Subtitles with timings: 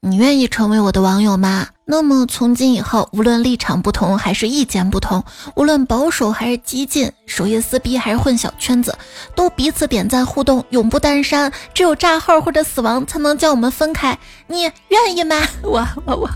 [0.00, 1.66] 你愿意成为我的网友吗？
[1.84, 5.24] 那么从今以后，无论立场不同还是意见不同，
[5.56, 8.96] 无论保守还是激进，首页撕逼还是混小圈子，
[9.34, 11.52] 都彼此点赞互动，永不单删。
[11.74, 14.16] 只有炸号或者死亡才能将我们分开。
[14.46, 15.36] 你愿意吗？
[15.64, 16.30] 我我我，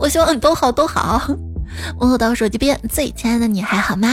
[0.00, 1.22] 我希望你都好都好。
[2.00, 4.12] 问候到手机边最亲爱的你还好吗？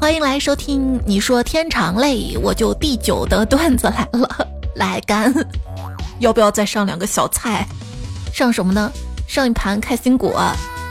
[0.00, 0.98] 欢迎来收听。
[1.04, 5.34] 你说天长累，我就第九的段子来了，来干。
[6.18, 7.68] 要不要再上两个小菜？
[8.32, 8.90] 上什么呢？
[9.28, 10.42] 上一盘开心果，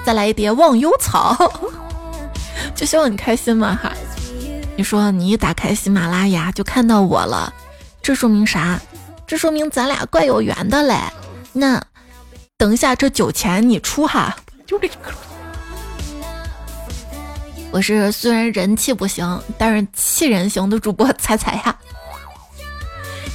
[0.05, 1.35] 再来一碟忘忧草，
[2.75, 3.91] 就希望你开心嘛哈。
[4.75, 7.53] 你说你一打开喜马拉雅就看到我了，
[8.01, 8.79] 这说明啥？
[9.27, 10.95] 这说明咱俩怪有缘的嘞。
[11.53, 11.81] 那
[12.57, 14.35] 等一下这酒钱你出哈。
[17.71, 21.75] 我是虽然人气不行，但是气人型的主播彩彩呀。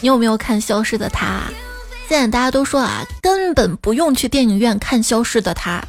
[0.01, 1.43] 你有没有看《消失的她》？
[2.09, 5.83] 现在大家都说啊，根本不用去电影院看《消失的她》，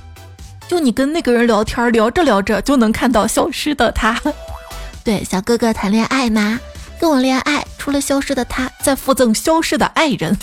[0.69, 4.19] 就你跟那个人聊天，聊着聊着就能看到消失的她。
[5.05, 6.59] 对，小哥哥谈恋爱吗？
[6.99, 10.35] 跟我恋爱，除了消失的他，再附赠消失的爱人。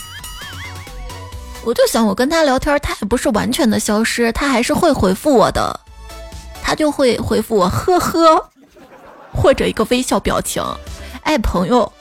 [1.64, 5.80] 我就想，我跟他聊天，他也不是完全的消失，他还是会回复我的，
[6.62, 8.50] 他就会回复我呵呵，
[9.34, 10.62] 或者一个微笑表情。
[11.24, 11.92] 哎，朋友，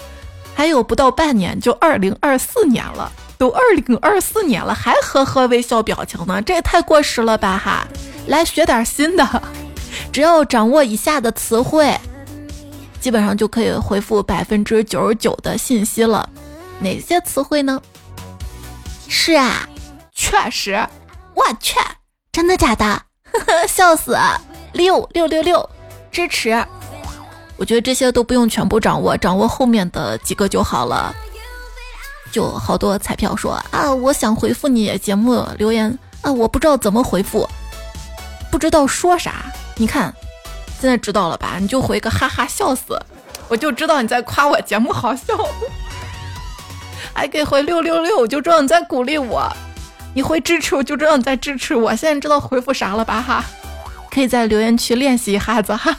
[0.54, 3.12] 还有不到半年就二零二四年了。
[3.38, 7.88] 都二零二四年了，还呵呵微笑表情呢，这也太过时了吧哈！
[8.28, 9.42] 来学点新的，
[10.12, 12.00] 只要掌握以下的词汇，
[13.02, 16.30] 基本上就可以回复百分之九十九的信息了。
[16.80, 17.82] 哪些词汇呢？
[19.10, 19.68] 是啊，
[20.14, 20.88] 确实，
[21.34, 21.78] 我去，
[22.32, 22.86] 真的假的？
[22.86, 24.18] 呵呵，笑死！
[24.72, 25.70] 六六六六，
[26.12, 26.66] 支持。
[27.58, 31.14] 我觉得这些都不用全部掌握，掌握后面的几个就好了。
[32.34, 37.48] 就好多彩票说啊，我想回复你节目留言啊，我不知道怎么回复，
[38.50, 39.46] 不知道说啥。
[39.76, 40.12] 你看，
[40.82, 41.58] 现在知道了吧？
[41.60, 43.00] 你就回个哈哈笑死，
[43.48, 45.38] 我就知道你在夸我节目好笑。
[47.14, 49.48] 还可以回六六六，我就知道你在鼓励我。
[50.16, 51.96] 你回支持，我就知道你在支持我。
[51.96, 53.22] 现在知道回复啥了吧？
[53.22, 53.46] 哈，
[54.10, 55.96] 可以在留言区练习一下子哈。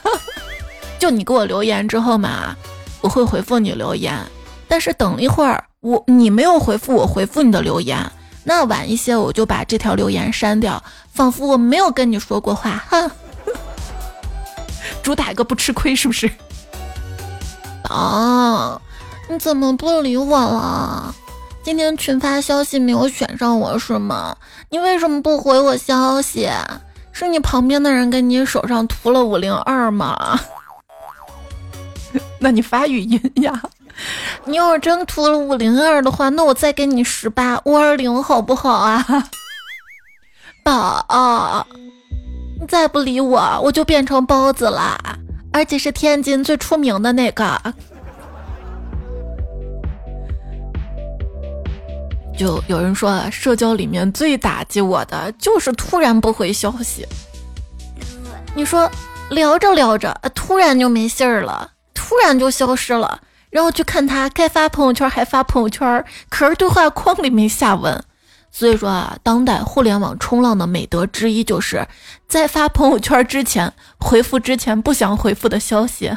[0.98, 2.56] 就你给我留言之后嘛，
[3.00, 4.19] 我会回复你留言，
[4.66, 5.62] 但是等一会儿。
[5.84, 8.10] 我你没有回复我回复你的留言，
[8.44, 12.82] 那晚一些我就把这条留言删掉，仿佛我没有跟你说过话。
[12.88, 13.10] 哼，
[15.04, 16.30] 主打一个不吃亏是不是？
[17.90, 18.80] 啊，
[19.28, 21.14] 你怎么不理我了？
[21.62, 24.34] 今天群发消息没有选上我是吗？
[24.70, 26.48] 你为什么不回我消息？
[27.12, 30.40] 是你旁边的人给你手上涂了五零二吗？
[32.40, 33.62] 那你发语音呀。
[34.47, 39.05] 你要是真涂了五零二的话，那我再给你十八五二零好不好啊？
[40.65, 41.66] 宝，
[42.60, 44.99] 你再不理我，我就变成包子了，
[45.53, 47.60] 而且是天津最出名的那个。
[52.37, 57.06] 就有人说，社交里面最打击我的就是突然不回消息。
[58.56, 58.91] 你说
[59.31, 63.21] 聊着聊着，突然就没信儿了，突然就消失了。
[63.54, 68.03] 然后去看他该发朋友圈还发朋友圈，可是对话框里没下文。
[68.50, 71.87] 所以说啊，当代互联网冲浪的美德之一，就是
[72.26, 76.10] 在发朋友圈之前回复之前不想回复的消息。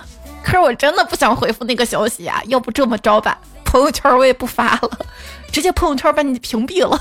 [0.43, 5.05] 可是我真的不想回复那个消息呀，要不这么着吧，朋友圈我也不发了，
[5.51, 6.99] 直接朋友圈把你屏蔽了。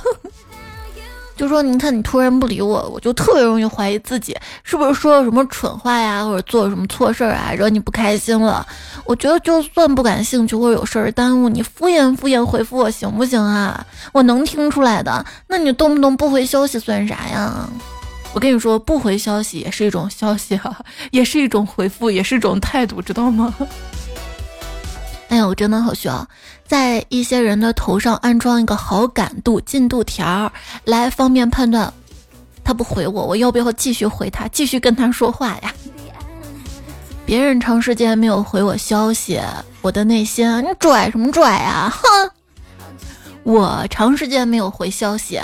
[1.36, 8.66] 就说你看你突然不理我，我就特别容易怀疑自己是不是说了什么蠢话呀，或者做了什么错事儿啊，惹你不开心了。
[9.04, 13.86] 我觉得就算不感兴趣或者有事儿耽误你，敷衍敷衍回复我行不行啊？
[14.12, 15.24] 我能听出来的。
[15.46, 17.68] 那你动不动不回消息算啥呀？
[18.32, 20.76] 我跟你说，不回消息也是一种消息啊，
[21.10, 23.54] 也是一种回复，也是一种态度，知道吗？
[25.28, 26.26] 哎呀，我真的好需要
[26.66, 30.52] 在一些人的头上安装一个好感度进度条，
[30.84, 31.92] 来方便判断
[32.62, 35.74] 他不回我，我要不要继续回他，继续跟他说话呀？
[37.24, 39.40] 别人长时间没有回我消息，
[39.82, 41.92] 我的内心你拽什么拽啊？
[41.92, 42.30] 哼！
[43.42, 45.40] 我长时间没有回消息，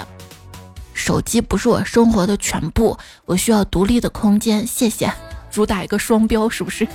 [0.94, 4.64] 手机不是我生活的全部，我需要独立的空间。
[4.64, 5.12] 谢谢，
[5.50, 6.86] 主打一个双标是不是？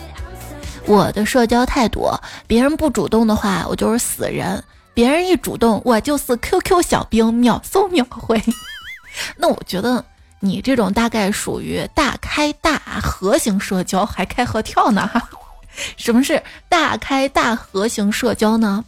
[0.88, 2.10] 我的社交态度，
[2.48, 4.58] 别人不主动的话，我就是死人；
[4.94, 8.42] 别人一主动，我就是 QQ 小兵，秒搜秒回。
[9.36, 10.04] 那我觉得
[10.40, 15.22] 你这种大概属于大开大合型社交，还开合跳呢哈。
[15.98, 18.86] 什么是大开大合型社交呢？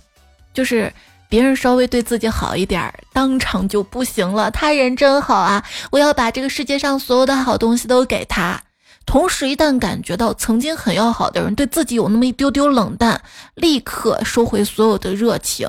[0.53, 0.91] 就是
[1.27, 4.49] 别人稍微对自己好一点儿，当场就不行了。
[4.51, 5.61] 他人真好啊，
[5.91, 8.61] 我要把这个世界上所有的好东西都给他。
[9.09, 13.19] 同时，一旦感觉到曾经很要好的人对自己有那么一丢丢冷淡，
[13.55, 15.67] 立刻收回所有的热情。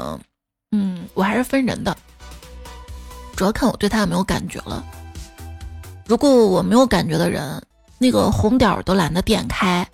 [0.72, 1.96] 嗯，我还是分人的，
[3.34, 4.84] 主要看我对他有没有感觉了。
[6.06, 7.62] 如果我没有感觉的人，
[7.96, 9.88] 那个红点儿都懒得点开。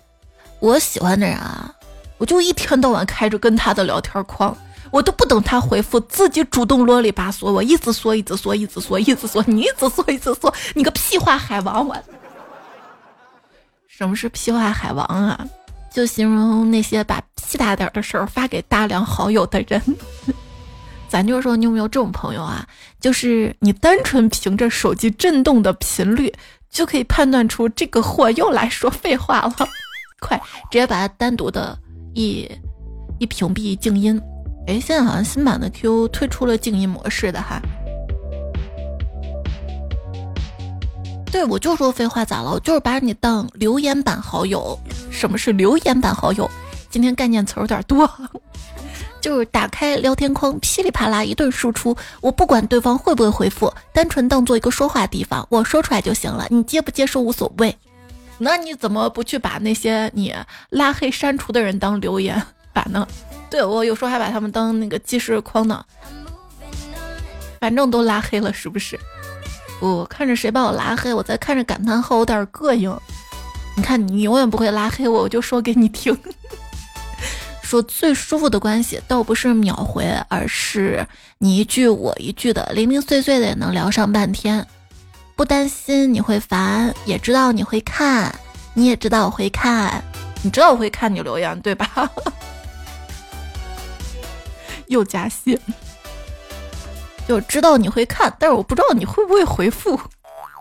[0.59, 1.73] 我喜欢的人啊，
[2.17, 4.53] 我就一天到晚开着跟他的聊天框，
[4.91, 11.95] 我都不等他回复，自己主动啰里吧嗦，我一直说，一直说，一直说，一直说，你一直说，一直说，你个屁话海王我。
[13.97, 15.43] 什么是屁话海王啊？
[15.91, 19.81] 就形容那些把屁大点的事儿发给大量好友的人。
[21.09, 22.63] 咱就说，你有没有这种朋友啊？
[22.99, 26.31] 就是你单纯凭着手机震动的频率，
[26.69, 29.67] 就可以判断出这个货又来说废话了。
[30.21, 30.39] 快，
[30.69, 31.75] 直接把它单独的
[32.13, 32.47] 一
[33.17, 34.21] 一屏蔽静音。
[34.67, 37.59] 哎，现在好像新版的 Q 推出了静音模式的哈。
[41.31, 42.51] 对，我就说废话咋了？
[42.51, 44.77] 我就是把你当留言板好友。
[45.11, 46.49] 什么是留言板好友？
[46.89, 48.09] 今天概念词有点多，
[49.21, 57.75] 就是打开聊天框，噼里啪啦一顿输出，我不管对方会不会回复，单纯当做一个说话地方，我说出来就行了，你接不接受无所谓。
[58.37, 60.33] 那你怎么不去把那些你
[60.69, 62.41] 拉黑删除的人当留言
[62.71, 63.05] 板呢？
[63.49, 65.83] 对我有时候还把他们当那个记事框呢，
[67.59, 68.97] 反正都拉黑了，是不是？
[69.79, 72.95] 我看着谁把我拉黑，我在看着感叹号，有点膈应。
[73.75, 76.17] 你看，你永远不会拉黑我，我就说给你听。
[77.61, 81.05] 说最舒服的关系，倒不是秒回，而是
[81.37, 84.65] 你一句我一句的，零零碎碎的也能聊上半天，
[85.35, 88.33] 不担心你会烦，也知道你会看，
[88.73, 90.03] 你也知道我会看，
[90.41, 92.09] 你知道我会看你留言对吧？
[94.87, 95.59] 又加戏。
[97.27, 99.99] 就知道你会看，但是我不知道你会不会回复。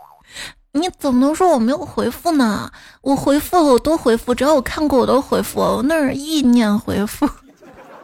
[0.73, 2.71] 你怎么能说我没有回复呢？
[3.01, 7.29] 我回复了，我都回复，只要我看过我都回复，我那是意念回复。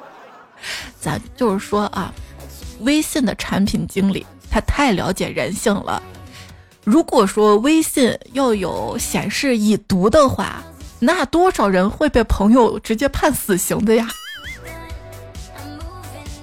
[1.01, 2.15] 咱就是说啊，
[2.81, 6.01] 微信的产品经理他太了解人性了。
[6.85, 10.63] 如果说微信要有显示已读的话，
[11.01, 14.09] 那多少人会被朋友直接判死刑的呀？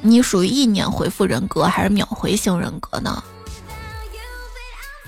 [0.01, 3.22] 你属于意念回复人格还是秒回型人格呢？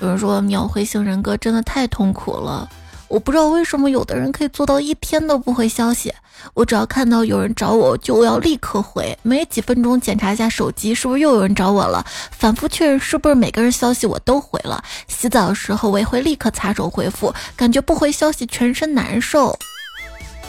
[0.02, 2.68] 有人说秒回型人格真的太痛苦了，
[3.08, 6.14] 我不知道为什么有的人可以做到一天都不回消息。
[6.56, 12.04] 我只要看到有人找我，就要立刻回，没几分钟检查一下手机，是不是又有人找我了？
[12.32, 14.84] 反复确认是不是每个人消息我都回了。
[15.08, 19.56] 洗澡的时候我也会立刻擦手回复，感觉不回消息全身难受。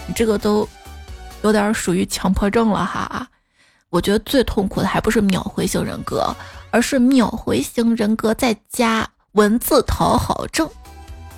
[0.07, 0.67] 你这个都
[1.43, 3.29] 有点属于强迫症了哈。
[3.93, 6.35] 我觉得最痛苦的还不是秒回型人格，
[6.71, 10.67] 而是秒回型人格再加文字讨好症。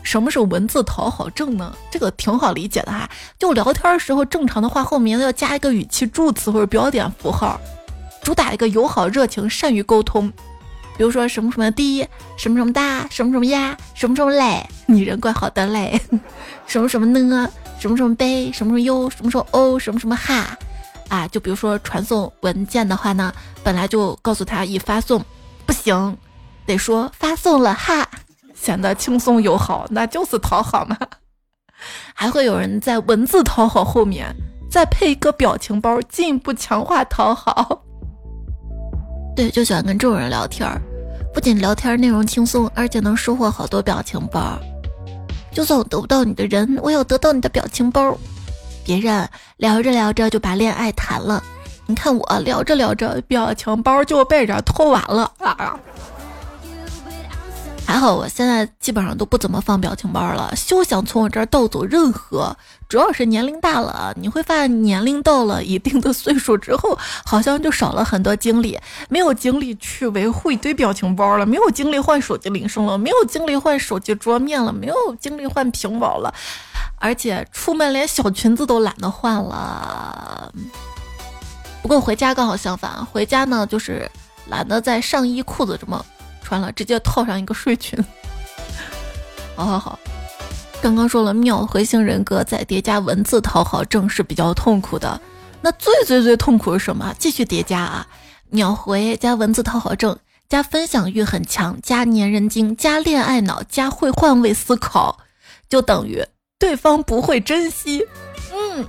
[0.04, 1.74] 什么是文字讨好症呢？
[1.90, 3.10] 这个挺好理解的哈，
[3.40, 7.60] 就聊天的时候正常的话后面要加一个语气助词或者标点符号，
[8.22, 10.32] 主打一个友好热情、善于沟通。
[10.96, 16.00] 比如说什么什么的，什么什么大，什么什么呀，什么什么嘞，你人怪好的嘞，
[16.68, 20.56] 什么什么呢，什么什么呗，什么什么哟，什么什么哦，什么什么哈。
[21.14, 23.32] 啊，就比如说传送文件的话呢，
[23.62, 25.24] 本来就告诉他已发送，
[25.64, 26.16] 不行，
[26.66, 28.08] 得说发送了哈，
[28.52, 30.98] 显得轻松友好，那就是讨好嘛。
[32.14, 34.34] 还会有人在文字讨好后面
[34.68, 37.84] 再配一个表情包，进一步强化讨好。
[39.36, 40.68] 对，就喜欢跟这种人聊天，
[41.32, 44.58] 不仅聊天内容轻松，而且能收获好多表情包。
[45.52, 48.18] 就算我得不到你的人，我要得到你的表情包。
[48.84, 51.42] 别人聊着聊着就把恋爱谈了，
[51.86, 55.78] 你看我聊着聊着表情包就被人偷完了啊！
[57.86, 62.56] 还好我现在基本上都不怎么放表情包了，休想从我这儿盗走任何。
[62.88, 76.34] 主要是年龄大了，你会发现年龄到了一定的岁数之后，好像就少了很多精力，没有精力去维护一堆表情包了，没有精力换手机铃声了，没有精力换手机桌面了，没有精力换屏保了。
[76.96, 80.52] 而且出门连小裙子都懒得换了，
[81.82, 84.10] 不过回家刚好相反，回家呢就是
[84.48, 86.04] 懒得在上衣裤子这么
[86.44, 87.98] 穿了，直接套上一个睡裙。
[89.56, 89.98] 好好好，
[90.82, 95.20] 刚刚说了秒回型人格再叠加文字讨好症是比较痛苦的，
[95.62, 97.14] 那最最最痛苦是什么？
[97.18, 98.06] 继续叠加啊，
[98.50, 105.18] 秒回加文字讨好症加分享欲很强加粘人精加恋爱脑加会换位思考，
[105.68, 106.24] 就等于。
[106.56, 108.02] 对方不会珍惜，
[108.52, 108.86] 嗯，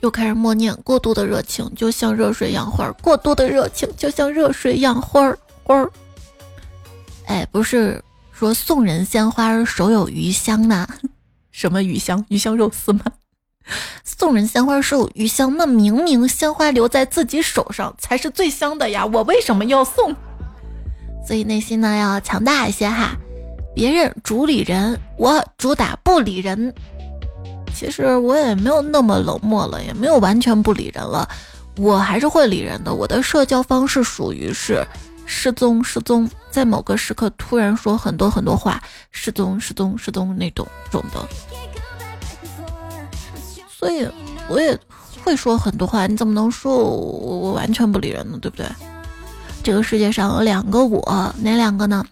[0.00, 5.88] 又开始默念：过度的热情就像热水养花，过度的热情就像热水养花花。
[7.30, 10.84] 哎，不是说送人鲜花手有余香吗？
[11.52, 12.24] 什么鱼香？
[12.28, 13.02] 鱼香肉丝吗？
[14.02, 19.06] 送人鲜花手有余香，那明明鲜花留在自己手上才是最香的呀！
[19.06, 20.12] 我为什么要送？
[21.24, 23.16] 所以内心呢要强大一些哈。
[23.76, 26.74] 别人主理人，我主打不理人。
[27.72, 31.28] 其实我也没有那么冷漠了，也没有完全不理人了，
[31.76, 32.92] 我还是会理人的。
[32.92, 34.84] 我的社交方式属于是
[35.26, 41.28] 失踪失踪，在某个时刻突然说很多很多话，失踪失踪失踪那种种的。
[43.68, 44.06] 所以
[44.48, 44.78] 我也
[45.22, 48.38] 会说很多话，你怎么能说我我完全不理人呢？
[48.40, 48.66] 对不对？
[49.62, 52.04] 这个世界上有两个我，哪两个呢？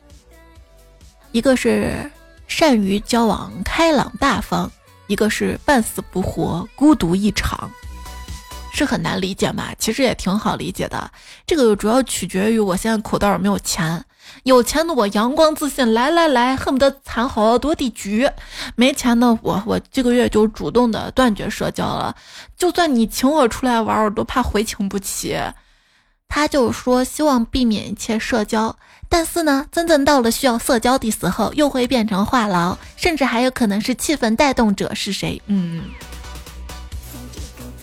[1.32, 2.10] 一个是
[2.46, 4.70] 善于交往、开朗大方。
[5.08, 7.70] 一个是半死不活、孤独一场，
[8.74, 9.74] 是很难理解嘛？
[9.78, 11.10] 其实也挺好理解的。
[11.46, 14.04] 这个主要取决于我现在口袋有没有钱。
[14.48, 18.26] 有钱的我阳光自信，来来来，恨不得藏好多地局。
[18.76, 22.16] 没钱的我，我这个月就主动的断绝社交了。
[22.56, 25.36] 就算你请我出来玩，我都怕回请不起。
[26.28, 28.74] 他就说希望避免一切社交。
[29.10, 35.40] 但是呢，真正到了需要社交的时候，又会变成话痨，甚至还有可能是气氛带动者是谁？
[35.46, 35.82] 嗯，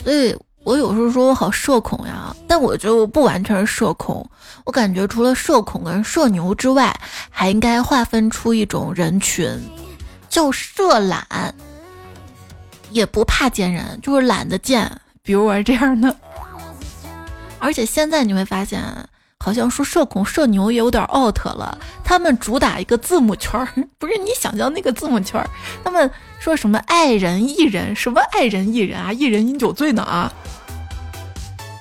[0.03, 4.27] 所以我有时候说我好社恐呀，但我觉得我不完全是社恐，
[4.65, 6.93] 我感觉除了社恐跟社牛之外，
[7.29, 9.47] 还应该划分出一种人群，
[10.27, 11.53] 叫社懒，
[12.89, 14.91] 也不怕见人，就是懒得见，
[15.21, 16.15] 比如我这样的。
[17.59, 18.83] 而且现在你会发现。
[19.37, 23.67] 好像说社恐社牛也有点 out 了，他们主打一个字母圈儿，
[23.99, 25.47] 不是你想象那个字母圈儿。
[25.83, 30.33] 他们说什么爱人、艺人，什么爱人、艺人啊，一人饮酒醉呢啊。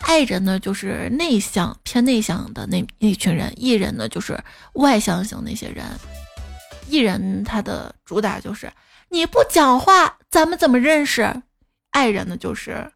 [0.04, 4.38] 爱人呢就是内向偏内向的那那群人，艺人呢就是
[4.74, 5.84] 外向型那些人。
[6.88, 8.70] 艺人他的主打就是
[9.08, 11.42] 你不讲话，咱们怎么认识？
[11.90, 12.92] 爱人呢就是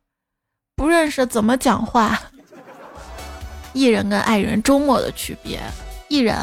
[0.76, 2.20] 不认识怎么讲话。
[3.72, 5.60] 艺人跟爱人周末的区别：
[6.08, 6.36] 艺人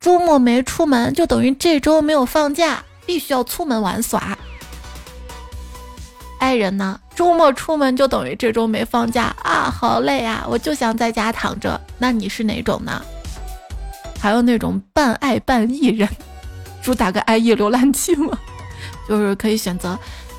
[0.00, 4.36] 周末没出门，就等于这周没有放假，必须要出门玩耍；
[6.40, 11.78] 爱人呢，周末出门就等于这周没放假啊，好累啊，我就想在家躺着。
[11.98, 13.00] 那你是哪种呢？
[14.18, 16.08] 还有那种半爱半艺人，
[16.82, 18.36] 主打个爱 e 浏览器吗？
[19.06, 19.98] 就是可以选择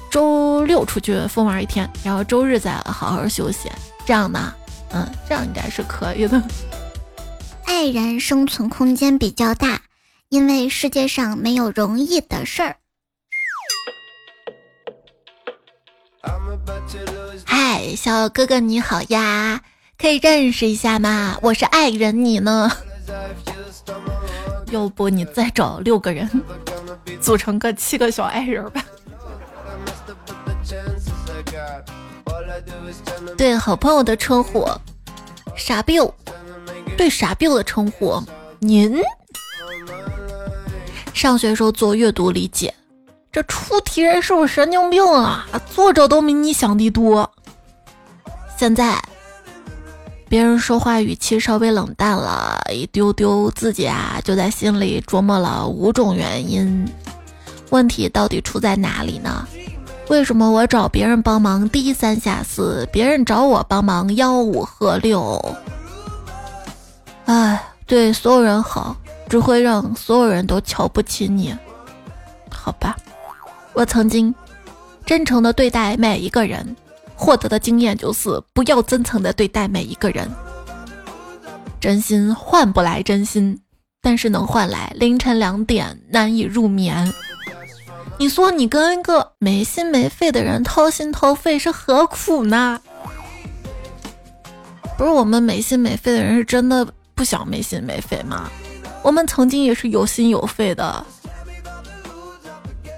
[0.10, 3.70] 周六出去疯玩一天，然后周日再好好休息，
[4.06, 4.54] 这样呢？
[4.94, 6.42] 嗯，这样应该是可以的。
[7.66, 9.82] 爱人生存空间比较大，
[10.30, 12.76] 因为世界上没有容易的事儿。
[17.46, 19.62] 嗨，小哥哥你好呀，
[19.98, 21.38] 可以认识一下吗？
[21.42, 22.72] 我是爱人，你呢？
[24.72, 26.30] 要不你再找六个人，
[27.20, 28.86] 组成个七个小爱人吧。
[33.38, 34.68] 对好朋友的称呼，
[35.56, 36.00] 傻逼。
[36.98, 38.22] 对傻逼的称呼，
[38.60, 39.02] 您。
[41.14, 42.74] 上学时候做阅读理解，
[43.32, 45.48] 这出题人是不是神经病啊？
[45.74, 47.32] 作者都没你想的多。
[48.58, 49.02] 现在，
[50.28, 56.86] 别人说话语气稍微冷淡了一丢丢，自己啊就在心里琢磨了五种原因。
[57.70, 59.48] 问题到底出在哪里呢？
[60.10, 65.56] 为什么我找别人帮忙低三下四，别人找我帮忙吆五喝六？
[67.28, 68.94] 哎，对所有人好，
[69.30, 71.56] 只会让所有人都瞧不起你。
[72.54, 72.98] 好吧，
[73.74, 74.34] 我曾经
[75.06, 76.76] 真诚的对待每一个人，
[77.16, 80.30] 获得的经验就是不要真诚的对待每一个人。
[81.80, 83.60] 真心换不来真心，
[84.02, 87.12] 但是能换来凌晨两点难以入眠。
[88.20, 92.80] 你说你跟一个没心没肺的人掏心掏肺是何苦呢？
[94.96, 98.52] 不是我们没心没肺的人是真的不想没心没肺吗？
[99.02, 101.04] 我们曾经也是有心有肺的，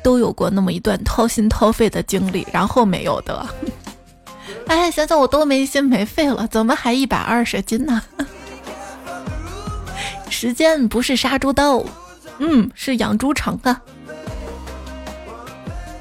[0.04, 3.46] 都有过那么一段掏心掏肺的经历，然后没有的。
[4.68, 8.02] 哎，想想我都没心没肺了，怎么还一百二十斤呢？
[10.30, 11.84] 时间不是杀猪刀，
[12.40, 13.76] 嗯，是养猪场的。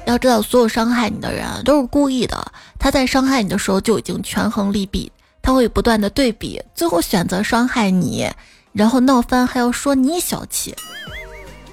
[0.05, 2.51] 要知道，所有伤害你的人都是故意的。
[2.77, 5.09] 他在伤害你的时候就已经权衡利弊，
[5.41, 8.29] 他会不断的对比，最后选择伤害你，
[8.73, 10.75] 然后闹翻还要说你小气。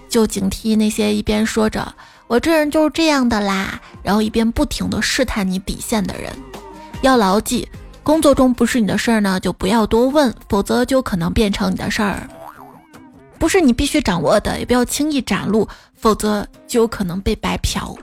[0.09, 1.95] 就警惕那些一边说着
[2.31, 6.33] “我这人就是这样的啦”，然后一边不停的试探你底线的人。
[7.03, 7.69] 要牢记，
[8.05, 12.31] 工作中不是你的事儿呢，就不要多问，否则就可能变成你的事儿。
[13.37, 17.97] 不是你必须掌握的，也不要轻易展露，否则就有可能被白嫖。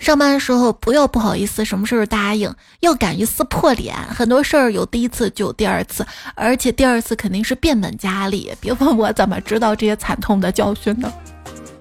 [0.00, 3.94] 上班的时候不要不好意思，什么事儿答应，要敢于撕破脸。
[4.08, 8.52] 很多事儿有第一次就有第二次，而且第二次肯定是变本加厉。
[8.60, 11.12] 别问我怎么知道这些惨痛的教训的。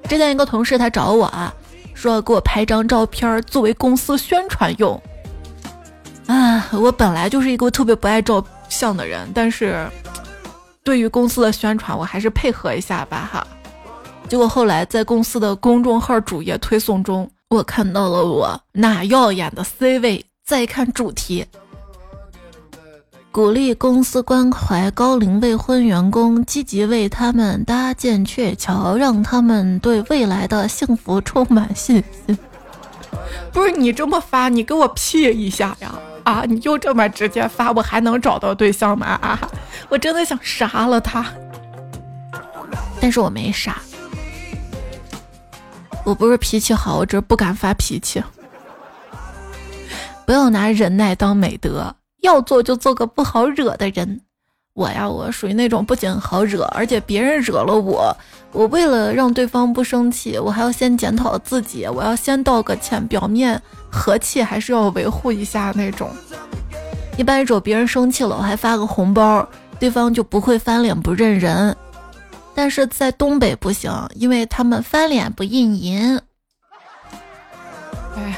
[0.08, 1.54] 之前一个同事他找我啊，
[1.94, 5.02] 说要给我拍张照片作为公司宣传用。
[6.28, 9.90] 啊，我本来就是一个特别不爱照相的人，但是
[10.84, 13.48] 对于公司的宣传，我还是配合一下吧哈。
[14.28, 17.30] 结果后来在公司的公众号主页推送中。
[17.50, 21.46] 我看到了我那耀眼的 C 位，再看主题，
[23.32, 32.38] 鼓励公司关怀高龄未婚员工，积极为他们搭建鹊桥，让他们对未来的幸福充满信心。
[33.54, 35.96] 不是你这么发，你给我 P 一下呀！
[36.26, 39.08] 啊，你就这么直接发，我还能找到对象吗？
[39.22, 39.40] 啊，
[39.88, 41.26] 我真的想杀了他，
[43.00, 43.78] 但是我没杀。
[46.04, 48.22] 我不是脾气好，我只是不敢发脾气。
[50.26, 54.22] 不要拿忍耐当美德，要做就做个不好惹的人。
[54.74, 58.16] 我呀，我属于那种不仅好惹，而且别人惹了我，
[58.54, 63.62] 我为了让对方不生气，我还要先检讨自己，我要先道个歉，表面
[63.92, 66.10] 和气还是要维护一下那种。
[67.18, 69.46] 一般惹别人生气了，我还发个红包，
[69.78, 71.76] 对方就不会翻脸不认人。
[72.56, 76.22] 但是在东北不行，因为他们翻脸不认人。
[78.16, 78.38] 哎，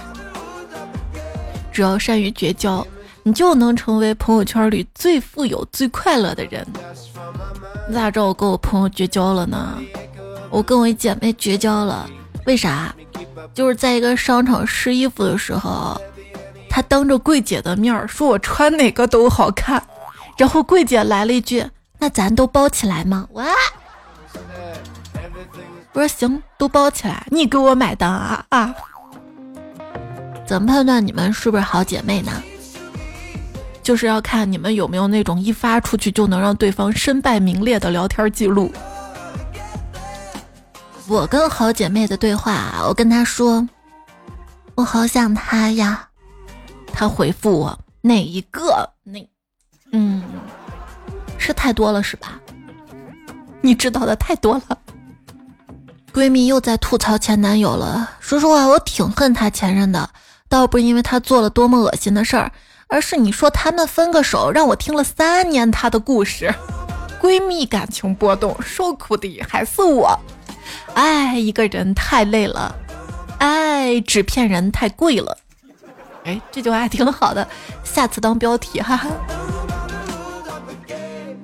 [1.72, 2.86] 只要善于绝交，
[3.24, 6.65] 你就能成为朋友圈里最富有、最快乐的人。
[7.88, 9.77] 你咋知道我跟我朋友绝交了呢？
[10.50, 12.08] 我跟我一姐妹绝交了，
[12.46, 12.94] 为啥？
[13.53, 16.00] 就是在一个商场试衣服的时候，
[16.70, 19.82] 她当着柜姐的面说我穿哪个都好看，
[20.38, 21.65] 然后柜姐来了一句
[22.00, 23.46] ：“那咱都包起来吗？”哇！
[25.94, 28.76] 我说行，都包起来，你给我买单啊啊！
[30.45, 32.32] 怎么判断你们是不是好姐妹呢？
[33.84, 38.72] 就是要看你们有没有那种一发出去就能让对方身败名裂的聊天记录。
[41.08, 43.67] 我跟好姐妹的对话，我跟她说，
[44.76, 46.08] 我好想他呀。
[46.93, 48.89] 她回复我哪一个？
[49.04, 49.28] 那，
[49.91, 50.24] 嗯，
[51.38, 52.39] 是太多了是吧？
[53.62, 54.78] 你知道的太多了。
[56.13, 58.10] 闺蜜又在吐槽前男友了。
[58.19, 60.10] 说实话，我挺恨她前任的，
[60.48, 62.52] 倒不是因为他做了多么恶心的事儿，
[62.93, 66.53] 而是你说他们分个手，让我听了三年他的故事。
[67.19, 70.15] 闺蜜感情波动，受苦的还是我。
[70.93, 72.75] 爱一个人太累了，
[73.39, 75.36] 爱纸片人太贵了。
[76.23, 77.47] 哎，这句话还挺好的，
[77.84, 79.10] 下次当标题哈哈。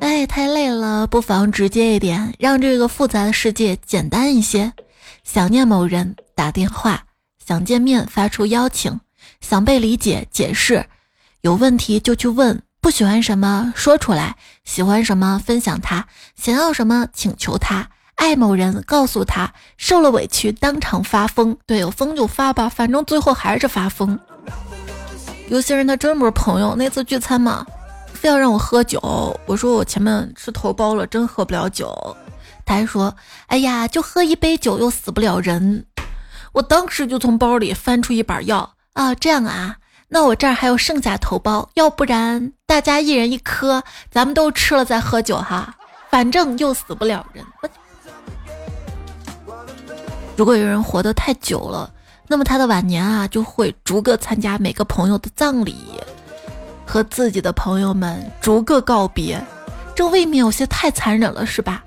[0.01, 4.71] 哎，太累了，不妨直接一点，让这个复杂的世界简单一些。
[5.23, 7.05] 想念某人，打电话；
[7.43, 8.99] 想见面，发出邀请；
[9.41, 10.83] 想被理解，解释；
[11.41, 14.33] 有问题就去问；不喜欢什么，说出来；
[14.65, 16.03] 喜欢什么，分享他；
[16.35, 21.57] 想要什么，请求他；爱某人，告诉他；受了委屈，当场发疯。
[21.65, 24.19] 对，有疯就发吧，反正最后还是发疯。
[25.47, 26.75] 有些人他真不是朋友。
[26.75, 27.65] 那次聚餐嘛。
[28.11, 28.99] 非要让我喝酒，
[29.45, 32.17] 我说我前面吃头孢了，真喝不了酒。
[32.65, 33.15] 他还说
[33.47, 35.85] ：“哎呀，就喝一杯酒又死不了人。”
[36.51, 39.77] 我当时就从包里翻出一把药啊，这样啊，
[40.11, 45.75] 那我这儿还有剩下头孢，要不然大家一人一颗，咱们都吃了再喝酒哈，
[46.09, 47.45] 反正又死不了人。
[50.35, 51.91] 如果有人活得太久了，
[52.27, 55.75] 那么他的晚年啊，就会逐个参加每个朋友的葬礼。
[56.85, 59.39] 和自己的朋友们逐个告别，
[59.93, 61.83] 这未免有些太残忍了，是吧？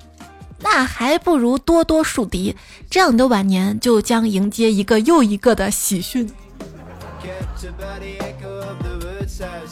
[0.61, 2.57] 那还不如多多树敌，
[2.89, 6.31] 这样你的晚年就将迎接一个又一个的喜讯。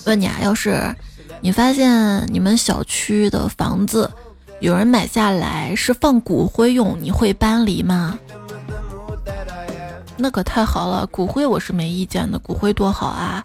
[0.06, 0.94] 问你啊，要是
[1.40, 4.10] 你发现你们小区的房子
[4.60, 8.18] 有人买下来是放骨灰用，你会搬离吗？
[10.16, 13.44] 那可太好了，骨灰我是没意见的，骨灰多好啊！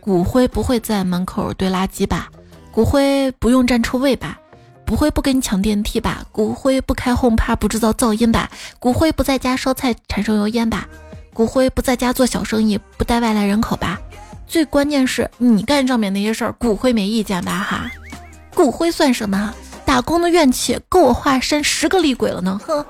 [0.00, 2.30] 骨灰不会在门口堆垃圾吧？
[2.72, 4.40] 骨灰不用占车位吧？
[4.86, 6.24] 不会不给你抢电梯吧？
[6.32, 8.50] 骨灰不开轰趴不制造噪音吧？
[8.78, 10.88] 骨灰不在家烧菜产生油烟吧？
[11.34, 14.00] 骨灰不在家做小生意不带外来人口吧？
[14.46, 17.52] 最关键是你干上面那些事儿，骨灰没意见吧？
[17.58, 17.90] 哈，
[18.54, 19.52] 骨灰算什么？
[19.84, 22.58] 打工的怨气够我化身十个厉鬼了呢！
[22.64, 22.86] 哼。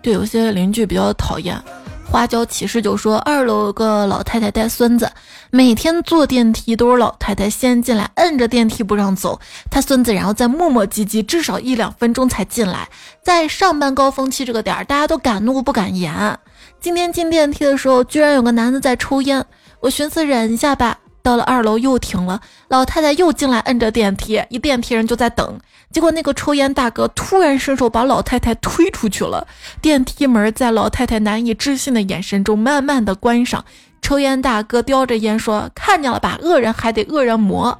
[0.00, 1.60] 对，有些邻居比较讨厌。
[2.10, 5.12] 花椒骑士就说，二楼有个老太太带孙子，
[5.50, 9.38] 每天坐电梯都是老太太先进来，摁着电梯不让走，
[9.70, 12.88] 他孙子然后再磨磨唧唧，至少一两分钟才进来。
[13.22, 16.38] 在上班高峰期这个点儿，大家都敢怒不敢言。
[16.80, 19.44] 今天进电梯的时候，居然有个男的在抽烟，
[19.80, 20.98] 我寻思忍一下吧。
[21.22, 25.58] 到了二楼又停了，老太太又进来摁着电梯，一电梯人就在等。
[25.90, 29.46] 结果那个抽烟大哥突然伸手把老太太推出去了，
[29.80, 33.64] 电梯门在老太太难以置信的眼神中慢慢的关上。
[34.00, 37.78] 抽烟大哥叼着烟说：“看见了吧，恶人还得恶人磨。”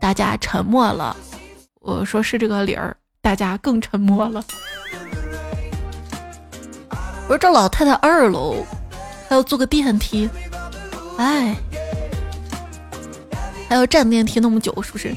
[0.00, 1.16] 大家沉默了。
[1.80, 4.44] 我说是这个理儿，大家更沉默了。
[7.26, 8.64] 我说这老太太二楼
[9.28, 10.28] 还要坐个电梯，
[11.16, 11.56] 哎。
[13.74, 15.12] 还要站电梯那么久，是不是？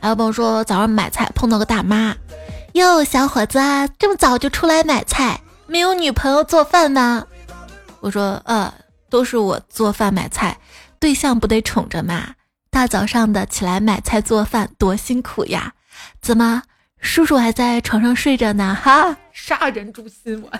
[0.00, 2.14] 还有朋友说早上买菜碰到个大妈，
[2.74, 3.58] 哟，小伙子
[3.98, 7.26] 这么早就出来买菜，没有女朋友做饭吗？
[7.98, 8.72] 我说呃，
[9.08, 10.56] 都是我做饭买菜，
[11.00, 12.28] 对象不得宠着吗？
[12.70, 15.72] 大早上的起来买菜做饭多辛苦呀！
[16.22, 16.62] 怎么，
[17.00, 18.78] 叔叔还在床上睡着呢？
[18.80, 20.40] 哈，杀人诛心！
[20.40, 20.58] 我。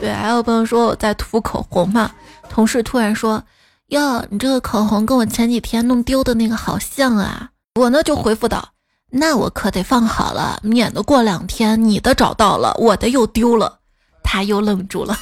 [0.00, 2.12] 对，还有朋友说我在涂口红嘛，
[2.48, 3.42] 同事突然说。
[3.88, 7.50] 哟，你这个口红跟我前几天弄丢的那个好像啊！
[7.76, 8.70] 我呢就回复道
[9.12, 13.78] ：“那我可得放好了，免得过两天你的找到了，我的又丢了。”
[14.24, 15.16] 他又愣住了。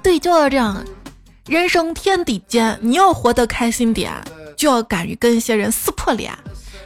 [0.00, 0.84] 对，就要这样。
[1.46, 4.12] 人生天地间，你要活得开心点，
[4.56, 6.32] 就要敢于跟一些人撕破脸。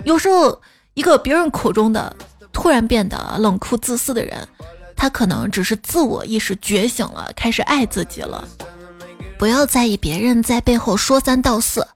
[0.04, 0.62] 有时候，
[0.94, 2.16] 一个别人口中的
[2.54, 4.48] 突然变得冷酷自私的人，
[4.96, 8.48] 他可能只是自我意识觉醒了，开始爱自己了。
[9.40, 11.88] 不要在意别人在背后说三道四，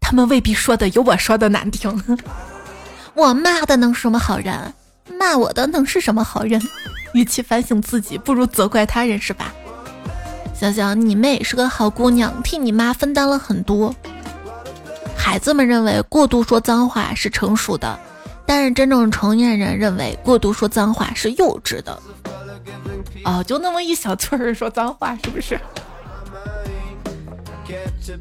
[0.00, 2.18] 他们未必说的有我说的难听。
[3.14, 4.74] 我骂的能是什么好人？
[5.16, 6.60] 骂我的能是什么好人？
[7.14, 9.54] 与其反省自己，不如责怪他人，是吧？
[10.52, 13.94] 想想你妹是个好姑娘，替你妈分担了很多。
[15.16, 17.96] 孩子们认为过度说脏话是成熟的，
[18.44, 21.96] 但是真正成年人认为过度说脏话是幼稚的。
[23.24, 25.60] 哦，就那么一小撮人说脏话，是不是？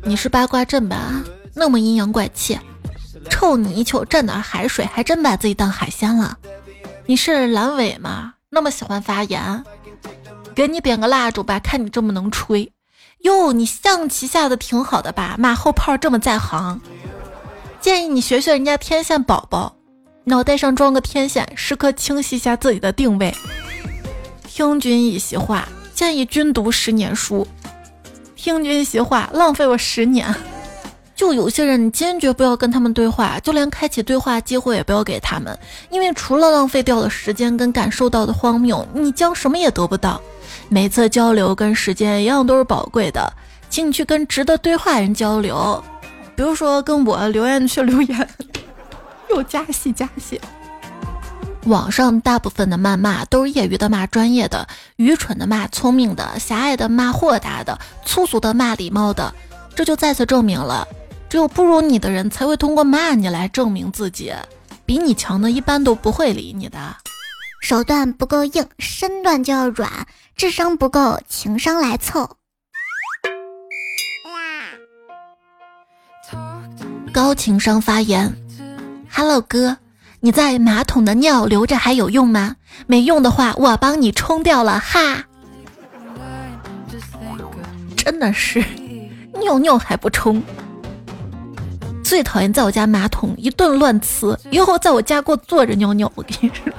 [0.03, 1.23] 你是八卦阵吧？
[1.53, 2.59] 那么阴阳怪气，
[3.29, 6.37] 臭泥鳅蘸点海水，还真把自己当海鲜了。
[7.05, 8.33] 你是阑尾吗？
[8.49, 9.63] 那么喜欢发言，
[10.55, 12.71] 给你点个蜡烛吧，看你这么能吹。
[13.21, 15.35] 哟，你象棋下的挺好的吧？
[15.39, 16.79] 马后炮这么在行，
[17.81, 19.75] 建议你学学人家天线宝宝，
[20.25, 23.35] 脑袋上装个天线，时刻清晰一下自己的定位。
[24.45, 27.47] 听君一席话，建议君读十年书。
[28.37, 30.33] 听君一席话，浪费我十年。
[31.15, 35.57] 就有些人，你坚决不要跟他们对话，就连开启对话机会也不要给他们，
[35.89, 40.21] 因为除了浪费掉的时间跟感受到的荒谬，你将什么也得不到。
[40.69, 43.33] 每次交流跟时间一样都是宝贵的，
[43.69, 45.83] 请你去跟值得对话人交流，
[46.35, 48.29] 比如说跟我留言区留言，
[49.31, 50.39] 又加戏加戏。
[51.67, 59.33] 网上大部分的谩骂都是业余的骂专业的，愚蠢的骂聪明的，狭隘的骂豁达的，粗俗的骂礼貌的。
[59.75, 60.87] 这就再次证明了，
[61.29, 64.33] 只有不如你的人才会通过骂你来证明自己。
[64.85, 66.79] 比你强的一般都不会理你的。
[67.61, 69.89] 手段不够硬，身段就要软；
[70.35, 72.37] 智商不够，情商来凑。
[77.11, 78.33] 高情商发言
[79.11, 79.77] ，Hello 哥。
[80.19, 82.55] 你在马桶的尿留着还有用吗？
[82.87, 85.23] 没用的话，我帮你冲掉了哈。
[87.95, 88.63] 真的是
[89.39, 90.41] 尿尿还不冲，
[92.03, 96.11] 最讨厌在我家马桶一顿乱呲，以后在我家给我坐着尿尿。
[96.15, 96.73] 我跟你说，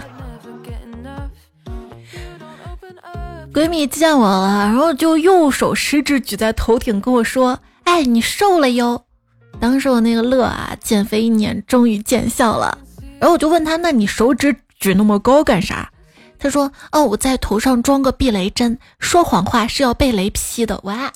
[3.53, 9.05] 闺蜜见我了，然后就右手食指举在头顶跟我说：“哎，你瘦了哟。”
[9.61, 12.79] 当时我那个乐啊，减肥一年终于见效了。
[13.19, 15.91] 然后我就问他：“那你手指举那么高干啥？”
[16.39, 21.13] 他说：“哦，我在头上装个避雷针，说谎话是要被雷劈的。”哇！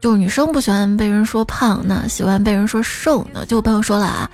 [0.00, 3.44] 就是女生不喜欢被人说胖，那喜欢被人说瘦呢。
[3.44, 4.30] 就我朋友说了啊，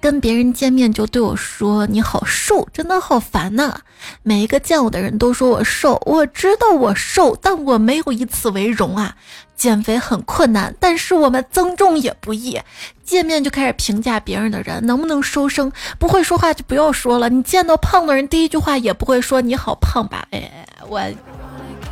[0.00, 3.80] 跟别人见面就对我说你好瘦，真的好烦呐。
[4.22, 9.16] 每一个见我的人都说我瘦，我知道我瘦，但我没有以此为荣啊。
[9.56, 12.60] 减肥很困难，但是我们增重也不易。
[13.04, 17.28] 见面就开始评价别人的人能不能收声，不会说话就不要说了。
[17.28, 20.28] 你见到胖的人，第一句话也不会说你好胖吧？
[20.30, 20.48] 哎，
[20.88, 21.02] 我。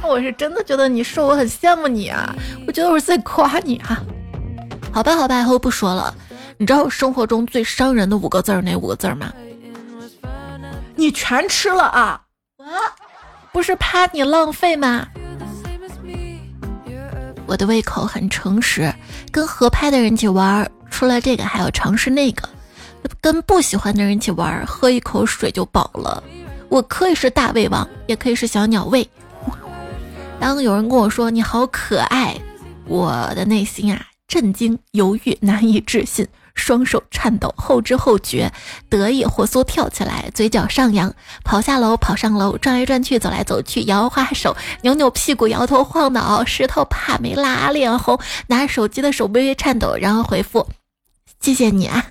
[0.03, 2.35] 我是真的觉得你瘦，我很羡慕你啊！
[2.67, 4.01] 我觉得我是在夸你啊。
[4.93, 6.15] 好吧，好吧，以后不说了。
[6.59, 9.33] 你知道我生活中最伤人的五个字儿哪五个字儿吗？
[10.95, 12.21] 你全吃了啊？
[12.59, 12.67] 啊
[13.53, 15.07] 不是怕你浪费吗？
[17.47, 18.93] 我的胃口很诚实，
[19.31, 22.49] 跟合拍的人一起玩，除了这个还要尝试那个；
[23.21, 26.23] 跟不喜欢的人一起玩，喝一口水就饱了。
[26.69, 29.09] 我可以是大胃王，也可以是小鸟胃。
[30.39, 32.37] 当有人跟我说你好可爱，
[32.87, 38.53] 我的内心啊震惊、犹豫、难以置信，双手颤抖、后知后觉、
[38.89, 48.19] 得意、火速跳起来，嘴角上扬，跑下楼、跑上楼，转来转去、走来走去，摇花手、扭扭屁股、摇头晃脑，石头怕没拉，脸红，
[48.49, 50.69] 拿手机的手微微颤抖，然后回复
[51.41, 52.07] ：“谢谢你啊，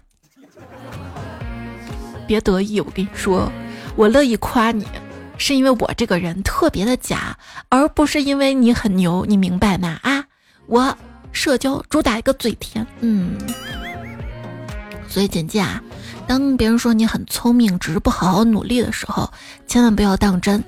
[2.27, 3.51] 别得意，我跟你说，
[3.95, 4.85] 我乐意夸你。”
[5.37, 7.37] 是因为我这个人特别的假，
[7.69, 9.99] 而不是因为你很牛，你明白吗？
[10.01, 10.23] 啊，
[10.67, 10.97] 我
[11.31, 13.37] 社交主打一个嘴甜，嗯。
[15.07, 15.81] 所以简介啊，
[16.27, 19.31] 当别人说你很聪明，只是不好好努力的时候，
[19.67, 20.63] 千万不要当真，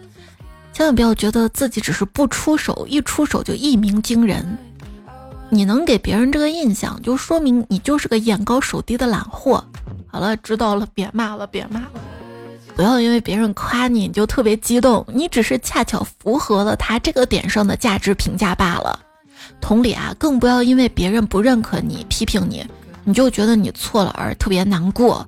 [0.71, 4.57] 千万不要觉得自己只是不出手，一出手就一鸣惊人。
[5.49, 9.63] 你能给别人这个印象，就说明你就是个眼高手低的懒货。
[10.07, 11.91] 好了，知道了，别骂了，别骂了。
[12.77, 18.99] 不要因为别人夸你，你就特别激动，你只是恰巧符合了他这个点上的价值评价罢了。
[19.59, 22.63] 同理啊，更不要因为别人不认可你、批评你，
[23.03, 25.27] 你就觉得你错了而特别难过。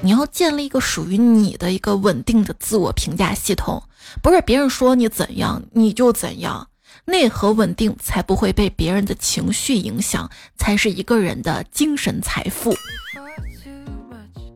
[0.00, 3.80] 你要建立一个属于你的一个稳定的自我评价系统，
[4.20, 6.66] 不是别人说你怎样你就怎样，
[7.04, 12.74] 内核稳定才不会被别人的情绪影响，才是一个人的精神财富。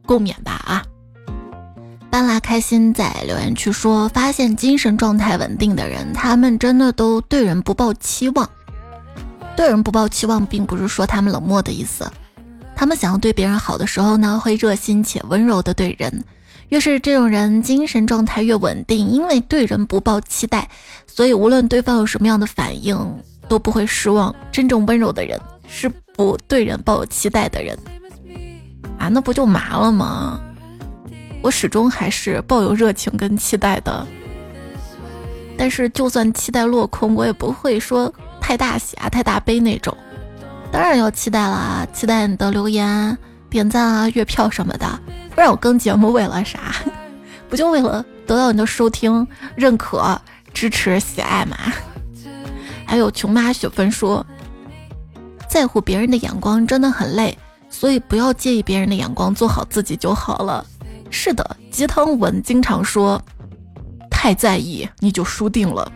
[0.05, 0.85] 共勉吧啊！
[2.13, 8.47] 半拉开心在留言区说：“发现精神状态稳定的人，他们真的都对人不抱期望。
[9.57, 12.07] 对人不抱期望，并不是说他们冷漠的意思。
[12.77, 16.23] 他们想要对别人好的时候呢，会热心且温柔的对人。
[16.69, 20.69] 越是这种人，精神状态越稳定，因为对人不抱期待，
[21.07, 22.95] 所以无论对方有什么样的反应，
[23.49, 24.35] 都不会失望。
[24.53, 27.75] 真正温柔的人，是不对人抱有期待的人。
[28.99, 30.39] 啊，那不就麻了吗？”
[31.43, 34.07] 我始终还是抱有热情跟期待的，
[35.59, 39.97] 但是就算期待落空，我也不会说太大喜啊、太大悲那种。
[40.71, 43.19] 当然要期待啦，期待你的留言、
[43.51, 44.87] 点赞啊、月票什么的。
[45.35, 46.75] 不然我更节目为了啥？
[47.51, 49.27] 不就为了得到你的收听、
[49.57, 50.19] 认可、
[50.55, 51.57] 支持、喜爱嘛？
[52.87, 54.25] 还有穷妈雪芬说，
[55.51, 57.37] 在乎别人的眼光真的很累，
[57.69, 60.65] 所以不要介意别人的眼光，做好自己就好了。
[61.13, 63.23] 是的，鸡汤文经常说，
[64.11, 65.93] 太在意你就输定了。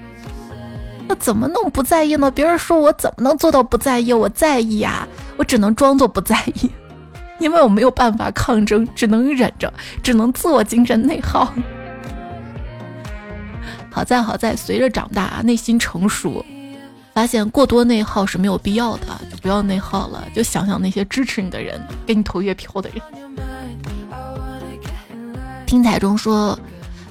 [1.08, 2.30] 那怎么能不在意呢？
[2.30, 4.12] 别人说我怎么能做到不在意？
[4.12, 6.70] 我在意呀，我只能装作不在意，
[7.40, 11.52] 因为我没有办法抗争，只能忍着，只能自我精神内耗。
[13.90, 16.44] 好在好在，随着长大，内心成熟，
[17.14, 23.00] 发现过多内耗是没有必要的，就不要内耗了，就想想那些支持你的人，给你投月票的人。
[25.66, 26.56] 听彩中说，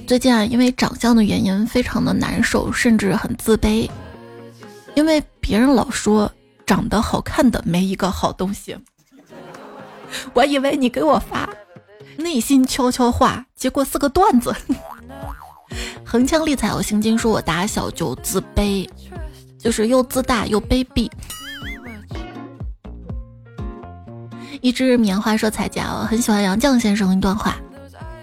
[0.07, 3.89] 最近啊，因为长相的原因，非常的难受，甚至很自卑，
[4.95, 6.31] 因为别人老说
[6.65, 8.77] 长得好看的没一个好东西。
[10.33, 11.49] 我以为你给我发
[12.17, 14.55] 内心悄悄话，结果是个段子。
[16.05, 18.87] 横枪立彩，我心经说我打小就自卑，
[19.59, 21.11] 就是又自大又卑鄙。
[24.61, 27.57] 一只棉花说彩家，我很喜欢杨绛先生一段话。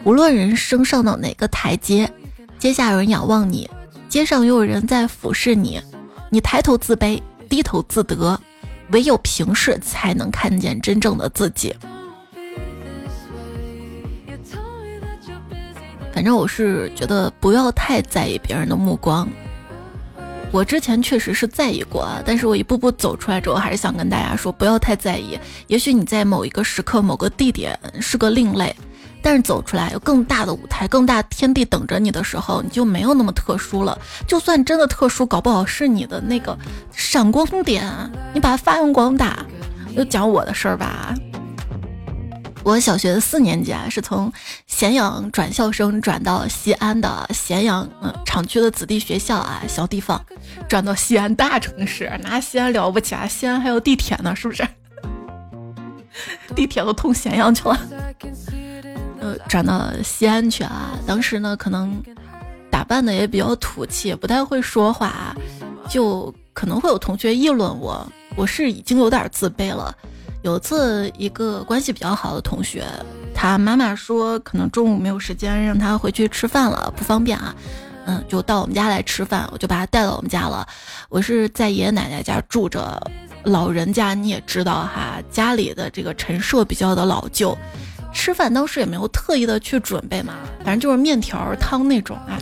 [0.04, 2.10] 无论人生上到哪个台阶，
[2.58, 3.70] 阶下有人仰望你，
[4.08, 5.80] 街上又有人在俯视你，
[6.28, 8.38] 你抬头自卑，低头自得，
[8.90, 11.72] 唯有平视才能看见真正的自己。
[16.12, 19.28] 反正我是觉得不要太在意别人的目光。
[20.50, 25.38] 我之前确实是在意过啊，但是我一步步走出来之后，还是想跟大家说，不要太在意。
[25.68, 28.74] 也许你在某一个时刻、某个地点是个另类。
[29.22, 33.98] 但是走出来有更大的舞台、更大天地等着你的时候，你就没有那么特殊了。
[34.26, 36.58] 就算真的特殊，搞不好是你的那个
[36.92, 37.90] 闪光点，
[38.34, 39.38] 你把它发扬光大。
[39.96, 41.14] 就讲我的事儿吧。
[42.64, 44.32] 我小学四年级啊，是从
[44.66, 50.24] 咸阳转校生转到西安的咸阳，嗯，厂区的子弟学校啊，小地方，
[50.68, 53.26] 转到西安大城市，拿西安了不起啊？
[53.26, 54.66] 西安还有地铁呢，是不是？
[56.54, 57.78] 地铁都通咸阳去了。
[59.22, 60.90] 呃，转到西安去啊！
[61.06, 62.02] 当时呢，可能
[62.68, 65.32] 打扮的也比较土气，不太会说话，
[65.88, 68.04] 就可能会有同学议论我。
[68.34, 69.94] 我是已经有点自卑了，
[70.42, 72.84] 有次一个关系比较好的同学，
[73.32, 77.54] 他妈妈说可能中午没有时间让他回去吃饭了，不方便啊。
[78.04, 80.66] 嗯，就到我们家来吃饭，我就把他带到我们家了。
[81.08, 83.00] 我是在爷爷奶奶家住着，
[83.44, 87.56] 老人家你也知道哈，家里的这个陈设比较的老旧，
[88.12, 92.38] 吃饭当时也没有特意的去准备嘛，反正就是面条汤那种啊。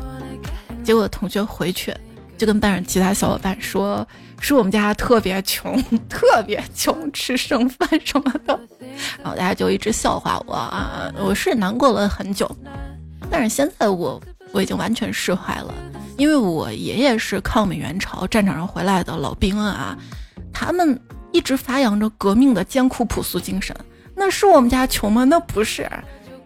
[0.83, 1.95] 结果同学回去
[2.37, 4.07] 就跟班上其他小伙伴说，
[4.41, 8.59] 说我们家特别穷， 特别穷，吃剩饭什么的，
[9.23, 12.51] 然后大家就一直笑话我啊，我是难过了很久，
[13.31, 14.21] 但是现在我。
[14.53, 15.73] 我已经完全释怀了，
[16.17, 19.97] 因为我爷爷是抗美援朝战场上回来的老兵啊，
[20.53, 23.73] 他们一直发扬着革命的艰苦朴素精神。
[24.21, 25.25] 那是我们家穷吗？
[25.25, 25.91] 那不是，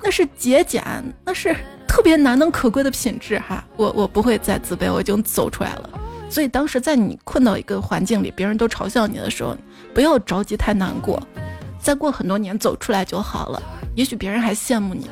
[0.01, 0.81] 那是节俭，
[1.25, 1.53] 那是
[1.89, 3.65] 特别难能可贵的品质哈。
[3.77, 5.91] 我我不会再自卑，我已经走出来了。
[6.31, 9.57] 所以当时在你困到一个环境里，别人都嘲笑你的时候，
[9.93, 11.21] 不要着急太难过，
[11.81, 13.61] 再过很多年走出来就好了。
[13.97, 15.11] 也许别人还羡慕你。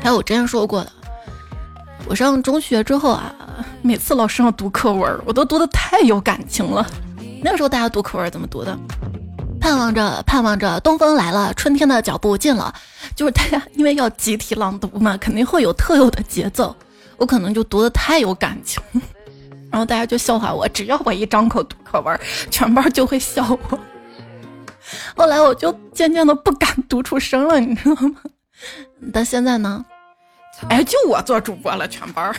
[0.00, 0.92] 还有我之前说过的。
[2.06, 3.34] 我上中学之后啊，
[3.82, 6.86] 每次老师让读课文，我都读的太有感情了。
[7.42, 8.78] 那个时候大家读课文怎么读的？
[9.60, 12.74] 盼望着，盼望着，东风来了，春天的脚步近了。
[13.14, 16.74] 就是大家因为要集体朗读嘛，肯定会有特有的节奏。
[17.18, 18.82] 我可能就读的太有感情，
[19.70, 20.66] 然后大家就笑话我。
[20.68, 22.18] 只要我一张口读课文，
[22.50, 23.78] 全班就会笑我。
[25.14, 28.16] 后来我就渐渐的不敢读出声了，你知道吗？
[29.12, 29.84] 但现在呢？
[30.68, 32.34] 哎，就我做主播了，全班。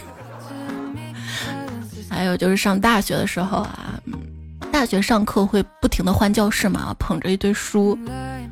[2.09, 3.99] 还有就是上大学的时候啊，
[4.71, 7.97] 大学上课会不停的换教室嘛，捧着一堆书，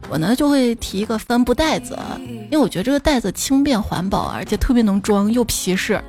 [0.09, 5.99] 我呢就会提一个帆布袋子，因为我觉得这个袋子轻便环保，而且特别能装，又皮实。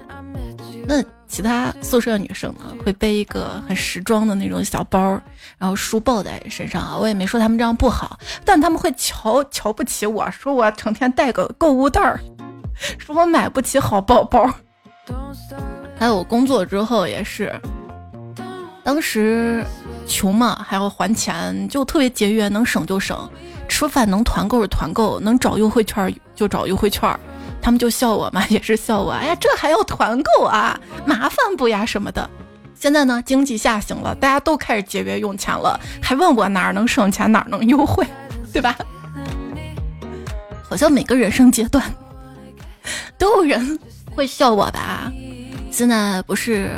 [0.86, 5.18] 那其他宿舍女生呢，会背一个很时装的那种小包，
[5.56, 6.98] 然后书抱在身上啊。
[6.98, 12.20] 我也没说他们这样不好，但他们会瞧瞧不起我，说我成天带个购物袋儿。
[12.98, 14.52] 说我买不起好包包，
[15.98, 17.52] 还有我工作之后也是，
[18.82, 19.64] 当时
[20.10, 23.16] 穷嘛，还要还钱，就特别节约，能省就省，
[23.68, 27.08] 吃饭能团购是团购，能找优惠券就找优惠券，
[27.62, 32.28] 他们就笑我嘛，也是笑我，哎呀，这还要团购啊，麻烦不呀什么的。
[32.74, 38.04] 现在呢，经济下行了，大家都开始节约用钱了，还问我哪儿能省钱，哪儿能优惠，
[38.52, 38.76] 对吧？
[40.68, 41.84] 好像每个人生阶段。
[43.18, 43.78] 都有人
[44.14, 45.12] 会笑我吧？
[45.70, 46.70] 现在不是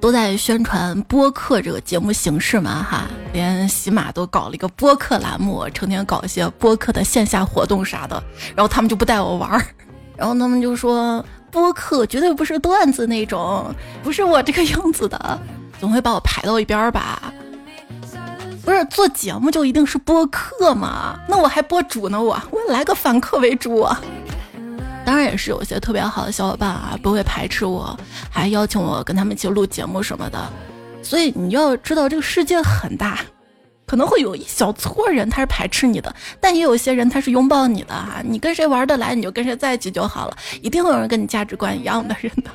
[0.00, 2.82] 都在宣传播客这个节目形式嘛？
[2.82, 8.22] 哈，连喜马都搞了一个播客栏目，成天搞一些播客的线下活动啥的。
[8.56, 9.62] 然后他们就不带我玩儿，
[10.16, 15.38] 然后他们就说播客绝对不是段子那种，不是我这个样子的，
[15.78, 17.32] 总会把我排到一边儿吧？
[18.64, 21.18] 不是做节目就一定是播客吗？
[21.28, 23.86] 那我还播主呢，我我来个反客为主！
[25.10, 27.98] 当然也是有些特别好的小伙伴啊，不会排斥我，
[28.30, 30.48] 还邀请我跟他们一起录节目什么的。
[31.02, 33.18] 所以你要知道，这个世界很大，
[33.88, 38.22] 可能会有一小撮人他是排斥你的，但也有些人他是拥抱你的哈。
[38.24, 42.50] 你跟谁玩得来，你就跟谁在一起就好了，一定会有人跟你价值观一样的人的。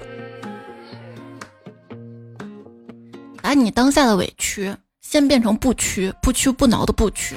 [3.42, 7.36] 把你当下的委屈先变成不屈不屈不挠的不屈，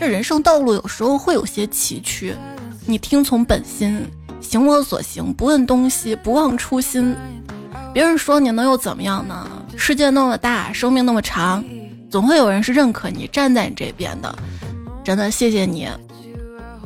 [0.00, 2.34] 这人生道路有时候会有些崎岖，
[2.86, 4.02] 你听从本心。
[4.52, 7.16] 行我所行，不问东西，不忘初心。
[7.94, 9.48] 别人说你能又怎么样呢？
[9.78, 11.64] 世界那么大，生命那么长，
[12.10, 14.30] 总会有人是认可你，站在你这边的。
[15.02, 15.88] 真的谢谢你，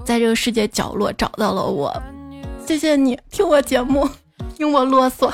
[0.04, 1.92] 在这个世界角落找到了我。
[2.64, 4.08] 谢谢你听我节目，
[4.56, 5.28] 听我啰嗦。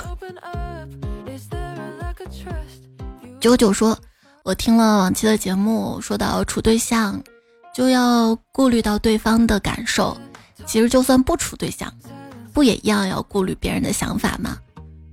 [3.38, 3.95] 九九说，
[4.42, 7.23] 我听了往期的节目，说到处对象，
[7.75, 10.16] 就要顾虑到对方的感受。
[10.64, 11.92] 其实就算不处对象。
[12.53, 14.57] 不也一样要顾虑别人的想法吗？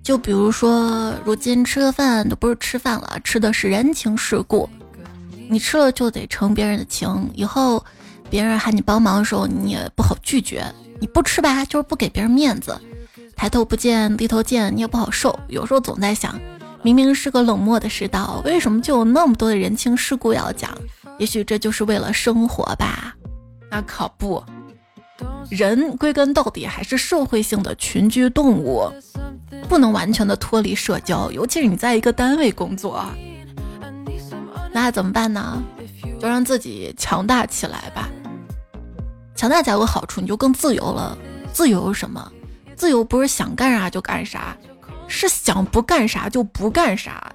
[0.03, 4.67] 就比如说，如今吃个饭都不是吃饭了，吃的是人情世故。
[5.49, 7.83] 你吃了就得承别人的情，以后
[8.29, 10.65] 别人喊你帮忙的时候，你也不好拒绝。
[10.99, 12.79] 你不吃吧，就是不给别人面子。
[13.35, 15.37] 抬头不见低头见，你也不好受。
[15.47, 16.39] 有时候总在想，
[16.81, 20.77] 明明是个冷漠的世道，为什么就有那么多的人情世故要讲？
[21.17, 23.15] 也许这就是为了生活吧？
[23.71, 24.43] 那可不。
[25.49, 28.91] 人归根到底还是社会性的群居动物，
[29.67, 33.05] 不能完全的脱离社交，尤其是你在一个单位工作，
[34.71, 35.61] 那怎么办呢？
[36.19, 38.09] 就让自己强大起来吧。
[39.35, 41.17] 强大才有好处，你就更自由了。
[41.53, 42.31] 自由什么？
[42.75, 44.55] 自由不是想干啥就干啥，
[45.07, 47.31] 是想不干啥就不干啥。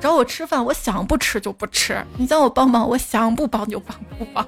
[0.00, 4.46] 找我吃饭，我想不吃就不吃；你叫我帮忙，我想不帮就帮不帮。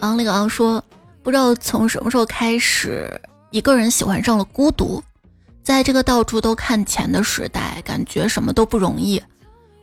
[0.00, 0.82] 昂里昂说，
[1.22, 3.20] 不知道从什么时候开始，
[3.50, 5.02] 一个人喜欢上了孤独。
[5.62, 9.22] 在这个到处都看钱的时代，感觉什么都不容易。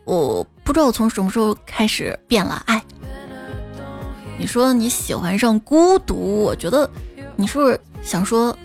[0.05, 2.81] 我不知道从什么时候开始变了爱。
[4.39, 6.89] 你说你喜欢上孤独，我觉得
[7.35, 8.55] 你是不是想说，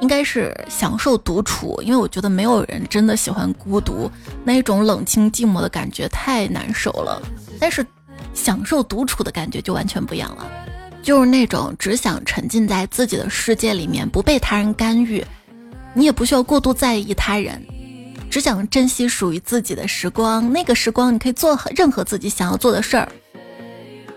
[0.00, 1.80] 应该是享受独处？
[1.82, 4.10] 因为我觉得没有人真的喜欢孤独，
[4.44, 7.20] 那种冷清寂寞的感觉太难受了。
[7.58, 7.84] 但是
[8.42, 10.50] 享受独处的感觉就完全不一样了，
[11.02, 15.22] 就是那种只想沉浸在自己的世界里面，不被他人干预。
[15.92, 17.62] 你也不需要过度在意他人，
[18.30, 20.50] 只想珍惜属于自己的时光。
[20.50, 23.08] 那个时光，你可以做任何自己想要做的事儿，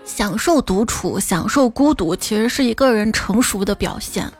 [0.04, 4.30] 享受独处，享受孤独，其实是一个人成熟的表现。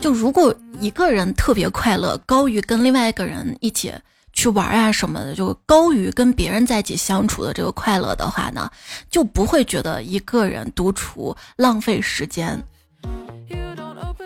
[0.00, 3.92] 就如果一个人特别快乐，高于跟另外一个人一起
[4.40, 8.70] 去玩啊什么的，就高于跟别人在一起相处的这个快乐的话呢，
[9.10, 12.58] 就不会觉得一个人独处浪费时间。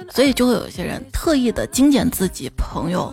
[0.08, 3.12] 所以就会有些人特意的精简自己朋友，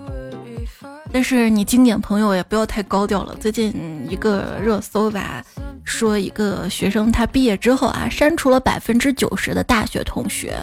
[1.12, 3.36] 但是你精简朋友也不要太高调了。
[3.39, 3.74] 最近
[4.08, 5.43] 一个热搜吧，
[5.84, 10.56] 说一个学生他毕业之后啊，删除了百分之九十的大学同学。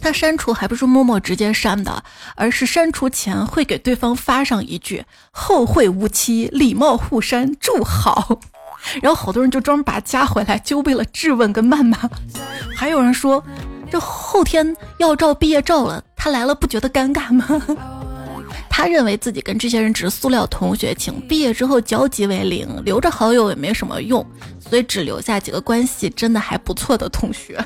[0.00, 2.02] 他删除还不是默默直接删的，
[2.34, 8.40] 而是删除前会给对方发上一句“后会无期，礼貌互删，祝好”，
[9.02, 11.98] 然后好多人就专门把他加回来，就为了质问跟谩骂。
[12.74, 13.44] 还有人说。
[13.92, 17.44] 这后天要照毕业照了，他来了不觉得尴尬吗？
[18.68, 24.24] 他认为自己跟这些人只是塑料同学情，毕业之后交集为零，留着好友也没什么用，
[24.60, 27.58] 所以只留下几个关系真的还不错的同学。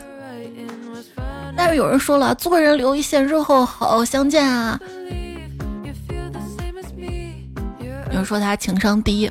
[1.56, 4.78] 但是有人说了，做人留一线，日后好相见啊。
[8.10, 9.30] 有人说他情商低，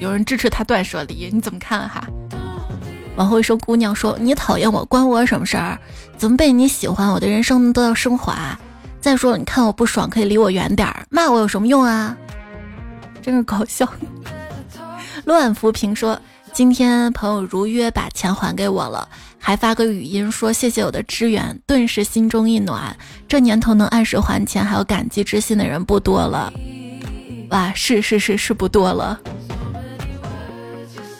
[0.00, 2.06] 有人支持他断舍离，你怎么看哈？
[3.16, 5.78] 往后一声姑娘说：“你讨厌我，关我什么事儿？”
[6.16, 7.12] 怎么被你喜欢？
[7.12, 8.58] 我的人生都要升华。
[9.00, 11.04] 再说，你看我不爽，可以离我远点儿。
[11.10, 12.16] 骂我有什么用啊？
[13.20, 13.86] 真是搞笑。
[15.24, 16.18] 乱扶贫说，
[16.52, 22.94] 今天朋友如约把钱还给我了，还发个语音说谢谢我的支援，顿时心中一暖。
[23.26, 26.52] 这年头能按时还钱还有感激之心的人不多了。
[27.48, 29.18] 哇，是是是是不多了。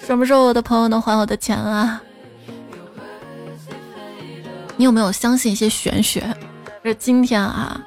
[0.04, 2.02] 什么时候我的朋友能还我的钱啊？
[4.76, 6.22] 你有没有相信一些玄学？
[6.84, 7.80] 这今天啊，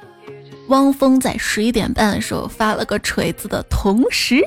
[0.66, 4.44] 汪峰在十一点半的时候发了个锤子的同时，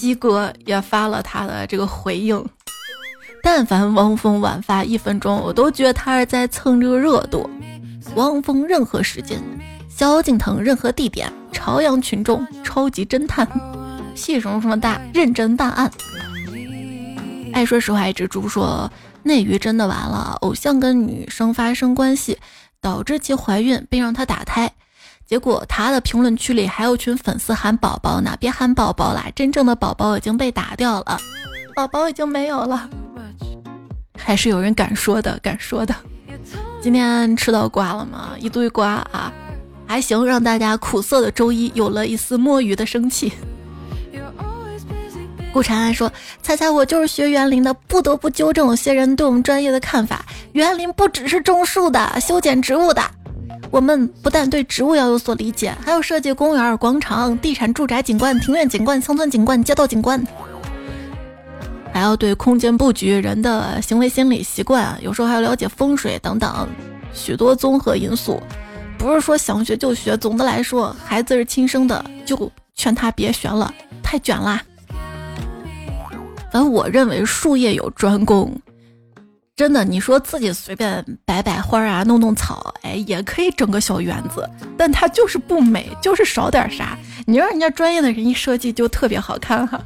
[0.00, 2.42] 鸡哥也发了他的这个回应。
[3.42, 7.48] 但凡汪峰晚发一分钟，我都觉得他是在蹭这个热度。
[8.16, 9.38] 汪峰任何时间，
[9.88, 13.46] 萧敬腾任何地点，朝阳群众超级侦探，
[14.14, 15.90] 戏什么什么大，认真办案。
[17.52, 18.90] 爱说实话，一只猪说。
[19.22, 22.38] 内娱真的完了，偶像跟女生发生关系，
[22.80, 24.72] 导致其怀孕并让她打胎，
[25.30, 31.20] 结果他的评论区里还有群粉丝喊宝宝呢，别喊宝宝啦，真正的宝宝已经被打掉了，
[31.72, 32.90] 宝宝已经没有了，
[34.18, 35.94] 还是有人敢说的，敢说的。
[36.82, 38.30] 今天吃到瓜了吗？
[38.40, 39.32] 一堆瓜啊，
[39.86, 43.32] 还行，让大家苦涩的周一有了一丝摸鱼的生气。
[45.52, 46.12] 顾长安说
[46.42, 50.26] ：“猜猜我就是学园林的，不得不纠正有些人对我们专业的看法。
[50.54, 53.00] 园林不只是种树的、修剪植物的，
[53.70, 60.22] 我们不但对植物要有所理解，还有设计公园、广场、地产、住宅景观、庭院景观、乡村景观、街道景观，
[61.92, 66.68] 还要对空间布局、人的行为心理习惯，有时候还要了解风水等等
[67.14, 68.42] 许多综合因素。
[68.98, 70.16] 不是说想学就学。
[70.16, 74.60] 总的来说，孩子是亲生的，就劝他别学了，太卷啦。”
[76.52, 78.52] 反正我认为术业有专攻，
[79.60, 86.96] 真的，你说自己随便摆摆花啊，弄弄草，哎，也可以整个小园子，但它就是不美，就是少点啥。
[87.26, 89.78] 你让人家专业的人一设计，就特别好看哈。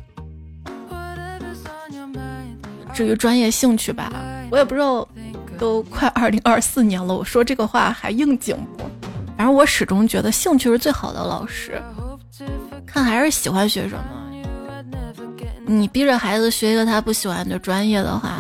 [2.95, 4.13] 至于专业兴趣吧，
[4.49, 5.09] 我也不知道，
[5.59, 8.85] 都快二零二四年了，我说这个话还应景不？
[9.37, 11.83] 反正我始终觉得兴趣是最好的老师，
[12.87, 14.05] 看还是喜欢学什么。
[15.67, 18.37] 你逼着孩子学一个他不喜欢的专业的话，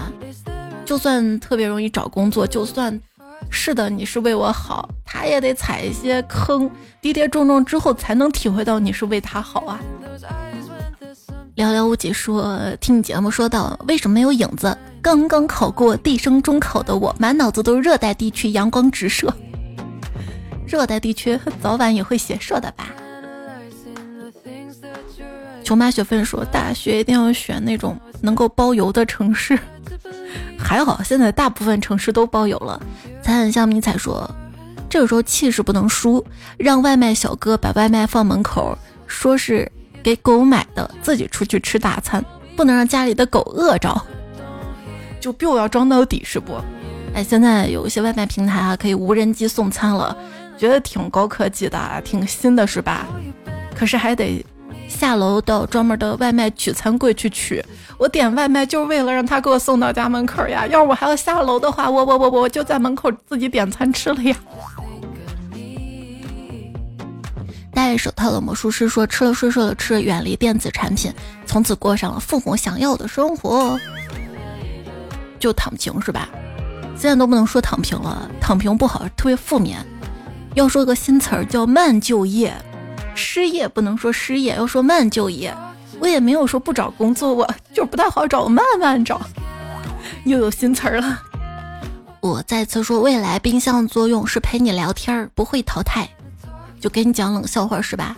[0.84, 3.00] 就算特别容易找工作，就算
[3.50, 6.70] 是的，你是为我好，他也得踩一些坑，
[7.00, 9.80] 跌跌撞撞之后才能体会到你是为他好啊。
[11.56, 14.76] 寥寥无几说，听你节目说到为什么没有影子？
[15.00, 19.32] 刚刚考过地生中考的我，满脑子都是热带地区阳光直射，
[20.66, 22.88] 热带地区早晚也会斜射的吧？
[25.64, 29.58] 球妈雪芬说，大学一定要选那种能够包邮的城市。
[30.58, 32.80] 还好，现在大部分城市都包邮了。
[33.22, 34.30] 彩很像迷彩说，
[34.88, 36.24] 这个时候气势不能输，
[36.58, 39.70] 让外卖小哥把外卖放门口，说是
[40.02, 42.22] 给狗买的，自己出去吃大餐，
[42.54, 43.90] 不能让家里的狗饿着。
[45.20, 46.60] 就逼我要装到底是不？
[47.14, 50.14] 哎，现在有一些外卖平台啊，可以无人机送餐了，
[50.58, 53.06] 觉得挺高科技的，挺新的是吧？
[53.74, 54.44] 可是还得
[54.94, 57.62] 下楼到专门的外卖取餐柜去取。
[57.98, 60.66] 我点外卖就是为了让他给我送到家门口呀！
[60.68, 64.36] 要是我还要下楼的话，我我我我我就在门口自己点餐吃了呀。
[67.72, 71.12] 戴手套的魔术师说：“吃了睡，睡了吃，远离电子产品，
[71.44, 73.78] 从此过上了父母想要的生活。”
[75.40, 76.28] 就躺平是吧？
[76.96, 79.84] 现在都不能说躺平了，躺平不好，特别负面。
[80.54, 82.54] 要说个新词儿叫慢就业，
[83.14, 85.54] 失业不能说失业，要说慢就业。
[86.00, 89.20] 我也没有说不找工作，我就不太好找，我慢慢找。
[90.24, 91.22] 又有新词儿了。
[92.20, 96.08] 我再次说，未来冰箱作用是陪你聊天儿，不会淘汰。
[96.80, 98.16] 就给你讲冷笑话是吧？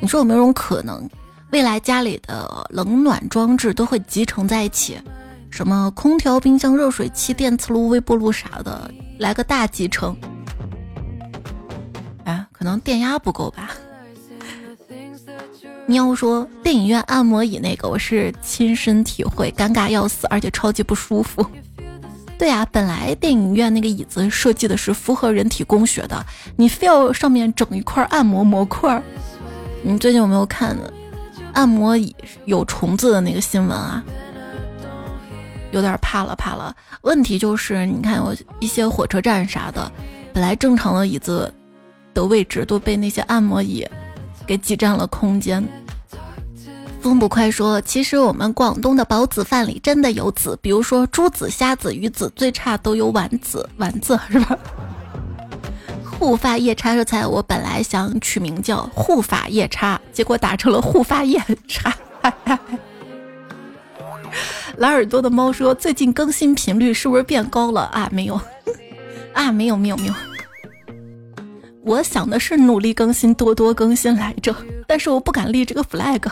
[0.00, 1.08] 你说有没有种可能，
[1.50, 4.98] 未来家里的冷暖装置都会集成在一起？
[5.50, 8.88] 什么空调、冰箱、热水器、电磁炉、微波炉啥的，
[9.18, 10.16] 来个大集成。
[12.52, 13.70] 可能电压不够吧。
[15.86, 21.44] 喵说电影院按摩椅那个，我是亲身体会，尴尬要死，而且超级不舒服。
[22.38, 26.24] 对啊，本来电影院那个椅子设计的是符合人体工学的，
[26.56, 29.02] 你非要上面整一块按摩模块。
[29.82, 30.76] 你最近有没有看
[31.52, 32.14] 按摩椅
[32.44, 34.02] 有虫子的那个新闻啊？
[35.72, 36.74] 有点怕了怕了。
[37.02, 39.90] 问题就是，你看有一些火车站啥的，
[40.32, 41.52] 本来正常的椅子
[42.14, 43.86] 的位置都被那些按摩椅
[44.46, 45.66] 给挤占了空间。
[47.00, 54.58] 风不快说，其实我们广东的煲子饭里真的有籽，比如说猪子、虾子、鱼子，最差都有丸子，丸子是吧？
[56.04, 61.94] 护发夜叉说菜，我本来想取名叫护发夜叉，结果打成了护发夜叉。
[64.76, 68.08] 蓝耳朵的猫说：“最近更新频率是不是变高了啊？
[68.12, 68.38] 没有，
[69.32, 70.14] 啊没有没有没有。
[71.82, 74.54] 我想的是努力更新，多多更新来着，
[74.86, 76.30] 但是我不敢立这个 flag。”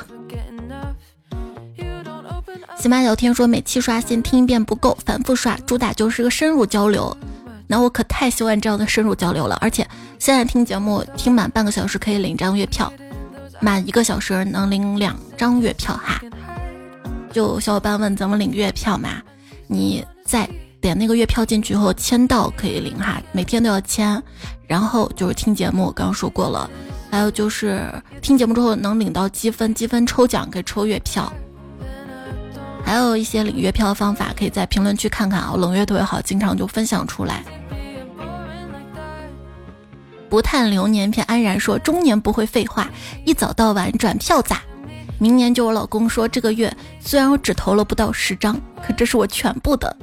[2.79, 7.17] 喜马聊天说：“每期刷新听一遍不够，反复刷，主打就是个深入交流。
[7.67, 9.87] 那我可太喜欢这样的深入交流了，而且
[10.19, 12.93] 现在听节目听满半个小时可以领张月票，
[13.61, 16.23] 满一个小时能领两张月票哈。”
[17.33, 19.23] 就小伙伴问怎么领月票嘛？
[19.67, 20.49] 你在
[20.89, 24.23] 点那个月票进去后签到可以领哈，每天都要签。
[24.67, 26.71] 然后就是听节目，刚刚说过了。
[27.11, 31.31] 还有就是听节目之后能领到积分，积分抽奖可以抽月票。
[32.83, 35.53] 还有一些领月票的方法，可以在评论区看看啊。
[35.59, 37.45] 冷月特别好，经常就分享出来。
[40.31, 42.89] 不叹流年片安然说：中年不会废话，
[43.27, 44.63] 一早到晚转票咋？
[45.19, 49.95] 明年就我老公说，这个月虽然我只投了不到十张，可这是我全部的。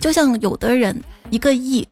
[0.00, 0.98] 就像有的人
[1.28, 1.86] 一个亿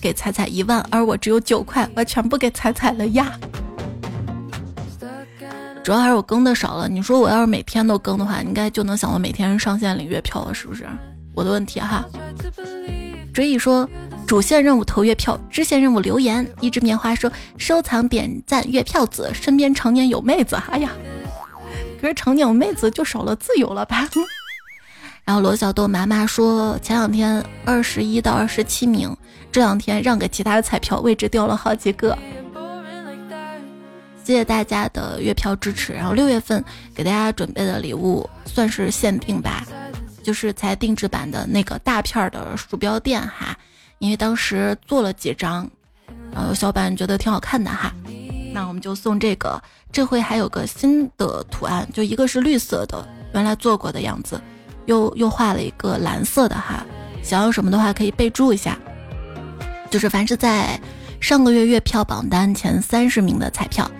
[0.00, 3.32] 给彩彩一万，而我只有九块，我全部给彩彩了呀。
[5.84, 6.88] 主要还是我更的少了。
[6.88, 10.86] 你说我要是每天都更的话，应该就能想我每天上线领月票了，是不是？
[11.34, 12.04] 我的问题哈。
[13.32, 13.88] 追忆说
[14.26, 16.46] 主线任务投月票，支线任务留言。
[16.60, 20.56] 一只棉花说收藏点赞月票子，身边常年有妹子。
[20.70, 20.90] 哎呀。
[22.00, 24.08] 可是常年有妹子就少了自由了吧？
[25.24, 29.16] 然后罗小豆妈妈说，前两天二十一到二十七名，
[29.50, 32.16] 这两天让给其他的彩票位置掉了好几个。
[34.24, 35.92] 谢谢大家的月票支持。
[35.92, 36.64] 然后六月份
[36.94, 39.64] 给大家准备的礼物算是限定吧，
[40.22, 43.56] 就是才定制版的那个大片的鼠标垫哈，
[43.98, 45.68] 因为当时做了几张，
[46.32, 47.92] 然后小板觉得挺好看的哈。
[48.52, 49.60] 那我们就送这个，
[49.90, 54.40] 这回还有个新的图案，就一个是绿色的，原来做过的样子，
[54.86, 56.84] 又又画了一个蓝色的哈。
[57.22, 58.78] 想要什么的话可以备注一下，
[59.90, 60.80] 就是凡是在
[61.20, 63.90] 上个月月票榜单前三十名的彩票，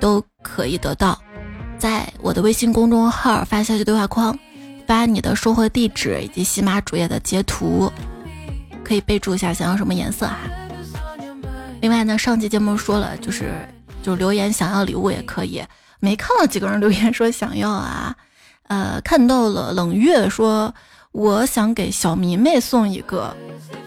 [0.00, 1.20] 都可以得到。
[1.78, 4.38] 在我的微信公众号发消息对话框，
[4.86, 7.92] 发你的收货地址以及喜马主页的截图，
[8.84, 10.38] 可以备注一下想要什么颜色哈。
[11.80, 13.52] 另外呢，上期节目说了就是。
[14.02, 15.62] 就留言想要礼物也可以，
[16.00, 18.12] 没看到几个人留言说想要啊，
[18.72, 20.74] 呃，看到了冷月说
[21.12, 23.36] 我想给小迷妹送一个，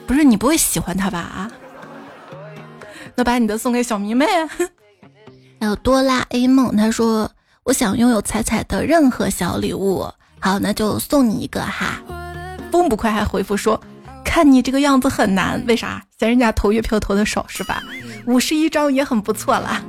[0.06, 1.18] 不是你不会喜欢她吧？
[1.18, 1.52] 啊，
[3.16, 4.28] 那把你的送给小迷妹。
[5.60, 7.32] 还有哆啦 A 梦，他说
[7.64, 10.08] 我想拥有彩彩的任何小礼物。
[10.40, 12.00] 好，那就送你一个哈。
[12.72, 13.82] 风不快还回复说，
[14.24, 16.04] 看你这个样子很难，为啥？
[16.20, 17.82] 嫌人家投月票投的少是吧？
[18.28, 19.82] 五十一张也很不错啦。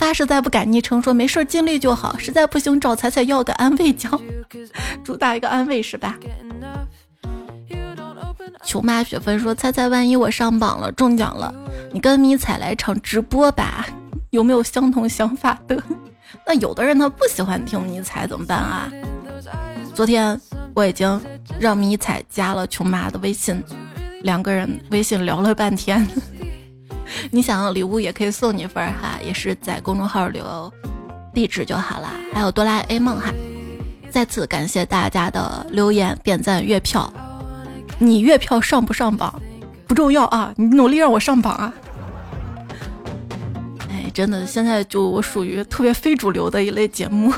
[0.00, 4.18] 发实在不敢昵称，说没事尽力就好，实在不行找彩彩要个安慰奖，
[5.04, 6.18] 主打一个安慰是吧？
[8.64, 11.52] 穷妈雪芬说，猜猜万一我上榜了中奖了，
[11.92, 13.86] 你跟迷彩来场直播吧，
[14.30, 15.78] 有没有相同想法的？
[16.46, 18.90] 那有的人他不喜欢听迷彩怎么办啊？
[19.94, 20.40] 昨天
[20.74, 21.20] 我已经
[21.58, 23.62] 让迷彩加了琼妈的微信，
[24.22, 26.08] 两个人微信聊了半天。
[27.30, 30.72] 你想要礼物也可以送你一份哈，也是在公众号留
[31.34, 32.10] 地址就好了。
[32.32, 33.32] 还有哆啦 A 梦哈，
[34.10, 37.12] 再次感谢大家的留言、点赞、月票。
[37.98, 39.42] 你月票上不上榜
[39.86, 41.74] 不重要啊，你努力让我上榜啊！
[43.90, 47.32] 哎，真的，现在就我属于特别非主流的一类节目。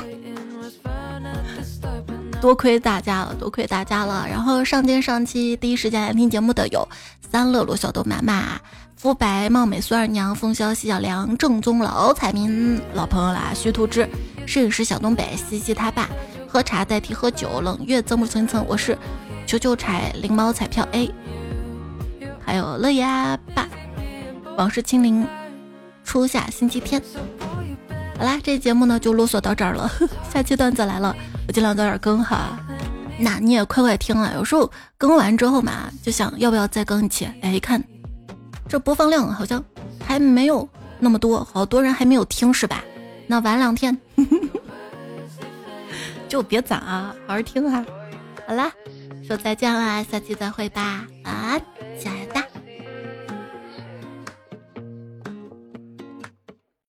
[2.39, 4.25] 多亏大家了，多亏大家了。
[4.29, 6.87] 然后上天上期第一时间来听节目的有
[7.31, 8.59] 三乐、罗小豆、妈妈、
[9.03, 14.07] 肤白貌美苏二娘、风萧、西小梁、正宗老彩民、老朋友啦，徐图之、
[14.45, 16.07] 摄影师小东北、西西他爸、
[16.47, 18.97] 喝茶代替喝酒、冷月增不层层，我是
[19.45, 21.13] 球球彩灵猫彩票 A，
[22.45, 23.67] 还有乐呀爸、
[24.55, 25.27] 往事清零、
[26.05, 27.03] 初夏星期天。
[28.17, 29.91] 好啦，这节目呢就啰嗦到这儿了，
[30.31, 31.13] 下期段子来了。
[31.45, 32.57] 我尽量早点更哈，
[33.19, 34.31] 那你也快快听啊！
[34.35, 37.27] 有时候更完之后嘛，就想要不要再更一期？
[37.41, 37.83] 哎，一看
[38.67, 39.63] 这播放量好像
[40.05, 40.67] 还没有
[40.99, 42.83] 那么多，好多人还没有听是吧？
[43.27, 43.97] 那晚两天
[46.27, 47.85] 就别攒啊，好好听啊！
[48.47, 48.71] 好啦，
[49.27, 51.61] 说再见啦，下期再会吧，晚安。